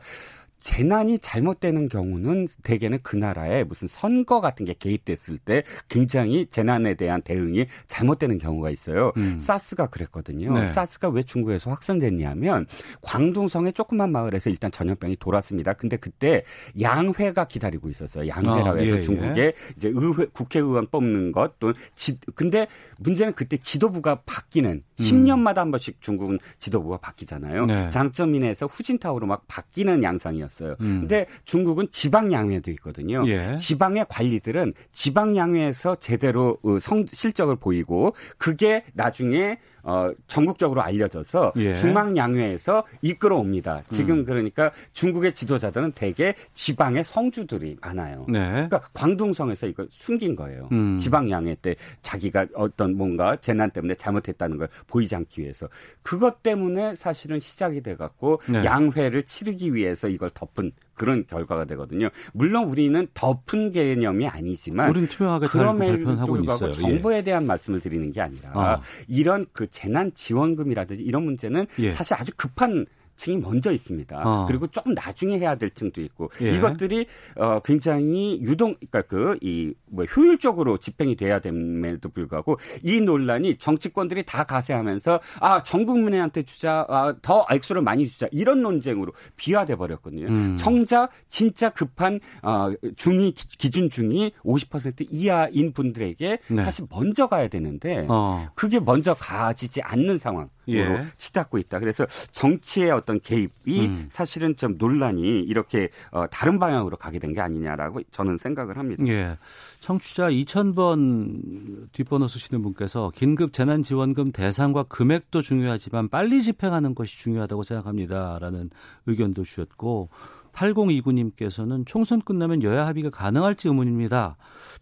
재난이 0.61 1.19
잘못되는 1.19 1.89
경우는 1.89 2.49
대개는 2.63 3.01
그 3.03 3.17
나라에 3.17 3.65
무슨 3.65 3.89
선거 3.89 4.41
같은 4.41 4.67
게 4.67 4.75
개입됐을 4.75 5.39
때 5.39 5.65
굉장히 5.89 6.47
재난에 6.47 6.95
대한 6.95 7.23
대응이 7.23 7.67
잘못되는 7.89 8.39
경우가 8.39 8.71
있어요. 8.71 9.13
음. 9.17 9.39
사스가 9.39 9.89
그랬거든요. 9.89 10.53
네. 10.53 10.71
사스가 10.71 11.09
왜 11.09 11.23
중국에서 11.23 11.71
확산됐냐면 11.71 12.67
광둥성의 13.01 13.73
조그만 13.73 14.13
마을에서 14.13 14.51
일단 14.51 14.71
전염병이 14.71 15.17
돌았습니다. 15.17 15.73
근데 15.73 15.97
그때 15.97 16.45
양회가 16.81 17.47
기다리고 17.47 17.89
있었어요. 17.89 18.29
양회라고 18.29 18.69
아, 18.69 18.77
해서 18.77 18.97
예, 18.97 19.01
중국에 19.01 19.55
이제 19.77 19.91
의회 19.93 20.27
국회의원 20.27 20.87
뽑는 20.89 21.33
것또 21.33 21.73
지, 21.95 22.19
근데 22.35 22.67
문제는 22.99 23.33
그때 23.33 23.57
지도부가 23.57 24.23
바뀌는 24.27 24.83
10년마다 24.97 25.57
한 25.57 25.71
번씩 25.71 26.01
중국은 26.01 26.39
지도부가 26.59 26.99
바뀌잖아요. 26.99 27.63
음. 27.63 27.67
네. 27.67 27.89
장점인에서 27.89 28.67
후진타오로 28.67 29.27
막 29.27 29.45
바뀌는 29.49 30.03
양상이었어요. 30.03 30.50
음. 30.81 31.01
근데 31.01 31.27
중국은 31.45 31.89
지방 31.91 32.33
양회도 32.33 32.71
있거든요. 32.73 33.25
예. 33.29 33.57
지방의 33.57 34.07
관리들은 34.09 34.73
지방 34.93 35.37
양회에서 35.37 35.97
제대로 35.97 36.59
어, 36.63 36.79
성 36.81 37.07
실적을 37.07 37.57
보이고 37.57 38.15
그게 38.37 38.85
나중에 38.95 39.59
어, 39.83 40.11
전국적으로 40.27 40.83
알려져서 40.83 41.53
예. 41.57 41.75
중앙 41.75 42.17
양회에서 42.17 42.85
이끌어옵니다. 43.03 43.83
지금 43.91 44.19
음. 44.19 44.25
그러니까 44.25 44.71
중국의 44.93 45.35
지도자들은 45.35 45.93
대개 45.93 46.35
지방의 46.53 47.05
성주들이 47.05 47.79
많아요. 47.81 48.27
네. 48.29 48.51
그러니까 48.51 48.81
광둥성에서 48.93 49.67
이걸 49.67 49.89
숨긴 49.91 50.37
거예요. 50.37 50.69
음. 50.73 50.97
지방 50.97 51.31
양회 51.31 51.55
때 51.55 51.77
자기가 52.03 52.47
어떤 52.55 52.97
뭔가 52.97 53.37
재난 53.37 53.71
때문에 53.71 53.95
잘못했다는 53.95 54.59
걸 54.59 54.69
보이지 54.87 55.15
않기 55.17 55.43
위해서 55.43 55.69
그것 56.03 56.43
때문에 56.43 56.95
사실은 56.95 57.41
시작이 57.41 57.83
돼 57.83 57.97
갖고 57.97 58.41
네. 58.49 58.65
양회를 58.65 59.25
치르기 59.25 59.75
위해서 59.75 60.09
이걸 60.09 60.31
덮은 60.31 60.73
그런 61.01 61.25
결과가 61.27 61.65
되거든요. 61.65 62.11
물론 62.35 62.69
우리는 62.69 63.09
덮은 63.15 63.73
개념이 63.73 64.29
아니지만 64.29 64.91
우리는 64.91 65.09
투명하게 65.09 65.47
잘 65.47 65.59
그럼에도 65.59 66.05
불구하고 66.05 66.37
있어요. 66.41 66.73
정부에 66.73 67.23
대한 67.23 67.47
말씀을 67.47 67.81
드리는 67.81 68.13
게 68.13 68.21
아니라 68.21 68.51
아. 68.53 68.81
이런 69.09 69.47
그 69.55 69.67
재난 69.71 70.13
지원금이라든지 70.13 71.03
이런 71.03 71.25
문제는 71.25 71.67
예. 71.79 71.91
사실 71.91 72.17
아주 72.19 72.33
급한 72.37 72.85
층이 73.21 73.37
먼저 73.37 73.71
있습니다. 73.71 74.17
아. 74.25 74.47
그리고 74.49 74.67
조금 74.67 74.95
나중에 74.95 75.39
해야 75.39 75.55
될 75.57 75.71
층도 75.71 76.01
있고 76.01 76.31
예. 76.41 76.51
이것들이 76.57 77.05
어 77.37 77.61
굉장히 77.61 78.41
유동 78.41 78.75
그러니까 78.77 79.03
그 79.03 79.37
이 79.43 79.75
뭐 79.93 80.05
효율적으로 80.05 80.77
집행이 80.79 81.17
돼야 81.17 81.41
됨에도 81.41 82.09
불구하고 82.11 82.59
이 82.85 83.01
논란이 83.01 83.57
정치권들이 83.57 84.23
다 84.23 84.45
가세하면서 84.45 85.19
아 85.41 85.61
전 85.63 85.85
국민한테 85.85 86.45
주자 86.45 86.87
아, 86.89 87.15
더 87.23 87.45
액수를 87.51 87.83
많이 87.83 88.07
주자 88.07 88.29
이런 88.31 88.63
논쟁으로 88.63 89.13
비화돼 89.37 89.75
버렸거든요. 89.77 90.27
음. 90.29 90.57
정작 90.57 91.11
진짜 91.29 91.71
급한 91.71 92.21
어 92.43 92.71
중위 92.97 93.33
기- 93.33 93.49
기준 93.59 93.91
중위 93.91 94.31
50% 94.45 95.07
이하인 95.11 95.73
분들에게 95.73 96.39
네. 96.49 96.65
사실 96.65 96.87
먼저 96.89 97.27
가야 97.27 97.49
되는데 97.49 98.07
어. 98.09 98.49
그게 98.55 98.79
먼저 98.81 99.13
가지지 99.15 99.83
않는 99.83 100.19
상황으로 100.19 100.51
예. 100.69 101.05
치닫고 101.17 101.59
있다. 101.59 101.81
그래서 101.81 102.07
정치의 102.33 102.91
어떤 102.91 103.19
개입이 103.21 103.87
음. 103.87 104.09
사실은 104.11 104.57
좀 104.57 104.77
논란이 104.79 105.41
이렇게 105.41 105.89
어, 106.13 106.27
다른 106.29 106.59
방향으로 106.59 106.97
가게 106.97 107.19
된 107.19 107.31
게 107.31 107.41
아니냐라고 107.41 108.01
저는 108.11 108.39
생각을 108.39 108.77
합니다. 108.77 109.05
예. 109.07 109.39
청취자 109.81 110.31
2000번 110.31 111.93
뒷번호 111.93 112.29
쓰시는 112.29 112.63
분께서 112.63 113.13
긴급 113.15 113.53
재난지원금 113.53 114.33
대상과 114.33 114.85
금액도 114.85 115.43
중요하지만 115.43 116.09
빨리 116.09 116.43
집행하는 116.43 116.95
것이 116.95 117.19
중요하다고 117.19 117.63
생각합니다라는 117.63 118.71
의견도 119.07 119.45
주셨고 119.45 120.09
8029님께서는 120.53 121.87
총선 121.87 122.21
끝나면 122.21 122.63
여야 122.63 122.87
합의가 122.87 123.11
가능할지 123.11 123.69
의문입니다. 123.69 124.37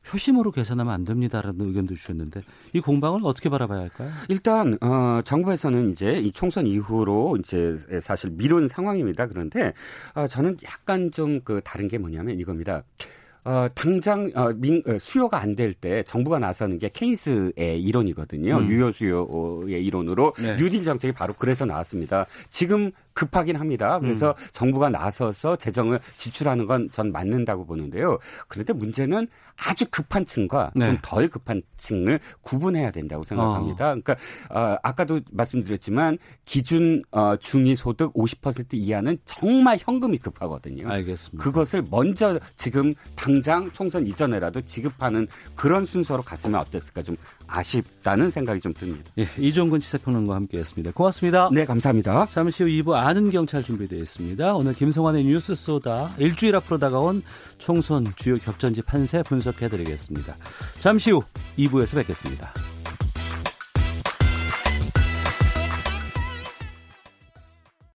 표심으로 0.07 0.51
계산하면 0.51 0.93
안 0.93 1.05
됩니다라는 1.05 1.67
의견도 1.67 1.95
주셨는데 1.95 2.43
이 2.73 2.81
공방을 2.81 3.21
어떻게 3.25 3.49
바라봐야 3.49 3.81
할까요? 3.81 4.11
일단 4.29 4.79
어, 4.81 5.21
정부에서는 5.25 5.91
이제 5.91 6.13
이 6.19 6.33
총선 6.33 6.67
이후로 6.67 7.37
이제 7.41 7.77
사실 8.01 8.31
미룬 8.31 8.69
상황입니다. 8.69 9.27
그런데 9.27 9.73
어, 10.15 10.27
저는 10.27 10.57
약간 10.65 11.11
좀 11.11 11.41
그 11.45 11.61
다른 11.65 11.89
게 11.89 11.99
뭐냐면 11.99 12.39
이겁니다. 12.39 12.83
어, 13.45 13.67
당장 13.75 14.31
어, 14.35 14.53
민, 14.55 14.83
어, 14.87 14.99
수요가 15.01 15.41
안 15.41 15.55
될 15.55 15.73
때 15.73 16.03
정부가 16.03 16.39
나서는 16.39 16.79
게 16.79 16.91
케인스의 16.93 17.81
이론이거든요. 17.83 18.59
음. 18.59 18.69
유효 18.69 18.93
수요의 18.93 19.85
이론으로 19.87 20.35
네. 20.39 20.57
뉴딜 20.57 20.85
정책이 20.85 21.13
바로 21.15 21.33
그래서 21.35 21.65
나왔습니다. 21.65 22.27
지금 22.51 22.91
급하긴 23.19 23.57
합니다. 23.57 23.99
그래서 23.99 24.31
음. 24.31 24.47
정부가 24.53 24.91
나서서 24.91 25.57
재정을 25.57 25.99
지출하는 26.17 26.67
건 26.67 26.89
전 26.93 27.13
맞는다고 27.13 27.67
보는데요. 27.67 28.19
그런데 28.49 28.73
문제는 28.73 29.29
아주 29.57 29.87
급한 29.91 30.25
층과 30.25 30.73
네. 30.75 30.87
좀덜 30.87 31.29
급한 31.29 31.63
층을 31.77 32.21
구분해야 32.43 32.91
된다고 32.91 33.25
생각합니다. 33.25 33.95
그러니까 33.97 34.17
어, 34.51 34.77
아까도 34.83 35.21
말씀드렸지만 35.31 36.19
기준 36.45 37.03
어, 37.11 37.37
중위 37.37 37.75
소득 37.77 38.13
50% 38.15 38.75
이하는 38.75 39.19
정말 39.25 39.79
현금이 39.81 40.19
급하거든요. 40.19 40.89
알겠습니다. 40.89 41.43
그것을 41.43 41.85
먼저 41.91 42.39
지금 42.55 42.93
당장 43.17 43.71
총선 43.73 44.07
이전에라도 44.07 44.61
지급하는 44.61 45.27
그런 45.55 45.85
순서로 45.85 46.23
갔으면 46.23 46.61
어땠을까 46.61 47.03
좀 47.03 47.17
아쉽다는 47.49 48.31
생각이 48.31 48.61
좀 48.61 48.75
듭니다. 48.75 49.11
예, 49.19 49.29
이종근 49.39 49.81
시사평론가와 49.81 50.37
함께했습니다. 50.37 50.93
고맙습니다. 50.93 51.49
네, 51.53 51.65
감사합니다. 51.65 52.27
잠시 52.31 52.63
후 52.63 52.69
2부 52.69 52.93
아는 52.93 53.31
경찰 53.31 53.63
준비되어 53.63 53.99
있습니다. 53.99 54.55
오늘 54.55 54.75
김성환의 54.75 55.25
뉴스 55.25 55.55
쏘다 55.55 56.15
일주일 56.19 56.55
앞으로 56.57 56.79
다가온 56.79 57.23
총선 57.59 58.13
주요 58.17 58.37
격전지 58.37 58.83
판세 58.83 59.23
분석해드리겠습니다. 59.23 60.37
잠시 60.79 61.11
후 61.11 61.23
2부에서 61.59 61.97
뵙겠습니다. 61.97 62.53